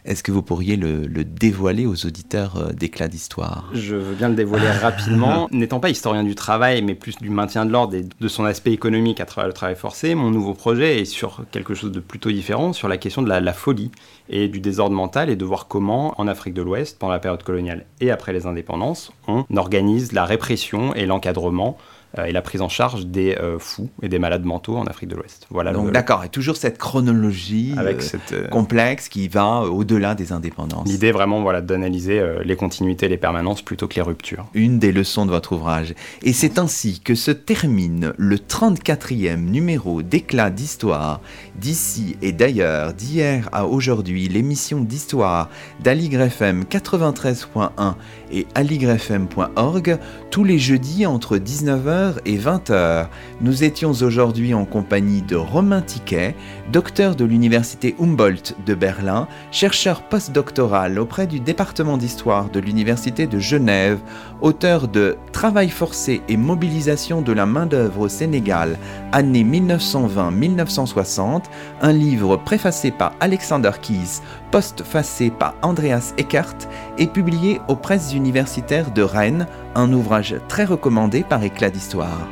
[0.08, 3.68] Est-ce que vous pourriez le, dévoiler aux auditeurs euh, d'éclat d'histoire?
[3.74, 5.48] Je veux bien le dévoiler rapidement.
[5.52, 8.72] N'étant pas historien du travail, mais plus du maintien de l'ordre et de son aspect
[8.72, 12.32] économique à travers le travail forcé, mon nouveau projet est sur quelque chose de plutôt
[12.32, 13.90] différent, sur la question de la, folie
[14.30, 17.42] et du désordre mental et de voir comment, en Afrique de l'Ouest, pendant la période
[17.42, 21.76] coloniale et après les indépendances, on organise la répression et l'encadrement
[22.16, 25.16] et la prise en charge des euh, fous et des malades mentaux en Afrique de
[25.16, 25.46] l'Ouest.
[25.50, 25.72] Voilà.
[25.72, 28.02] Donc d'accord, et toujours cette chronologie Avec
[28.50, 30.88] complexe qui va au-delà des indépendances.
[30.88, 34.46] L'idée vraiment voilà, d'analyser les continuités, les permanences plutôt que les ruptures.
[34.54, 35.94] Une des leçons de votre ouvrage.
[36.22, 41.20] Et c'est ainsi que se termine le 34e numéro d'éclat d'histoire
[41.56, 45.48] d'ici et d'ailleurs, d'hier à aujourd'hui, l'émission d'histoire
[45.80, 47.94] d'Aligre FM 93.1
[48.32, 49.98] et aligrefm.org
[50.30, 53.06] tous les jeudis entre 19h et 20h.
[53.40, 56.34] Nous étions aujourd'hui en compagnie de Romain Tiquet,
[56.72, 63.38] docteur de l'université Humboldt de Berlin, chercheur postdoctoral auprès du département d'histoire de l'université de
[63.38, 63.98] Genève,
[64.40, 68.76] auteur de Travail forcé et mobilisation de la main-d'œuvre au Sénégal,
[69.12, 71.44] année 1920-1960,
[71.80, 74.20] un livre préfacé par Alexander Keys,
[74.50, 76.56] postfacé par Andreas Eckert
[76.98, 82.26] et publié aux presses universitaires de Rennes, un ouvrage très recommandé par Éclat d'Histoire.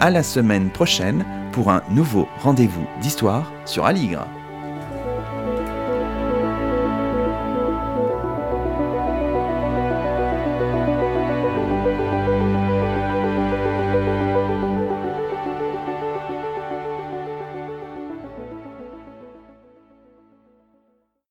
[0.00, 4.26] À la semaine prochaine pour un nouveau rendez-vous d'histoire sur Aligre.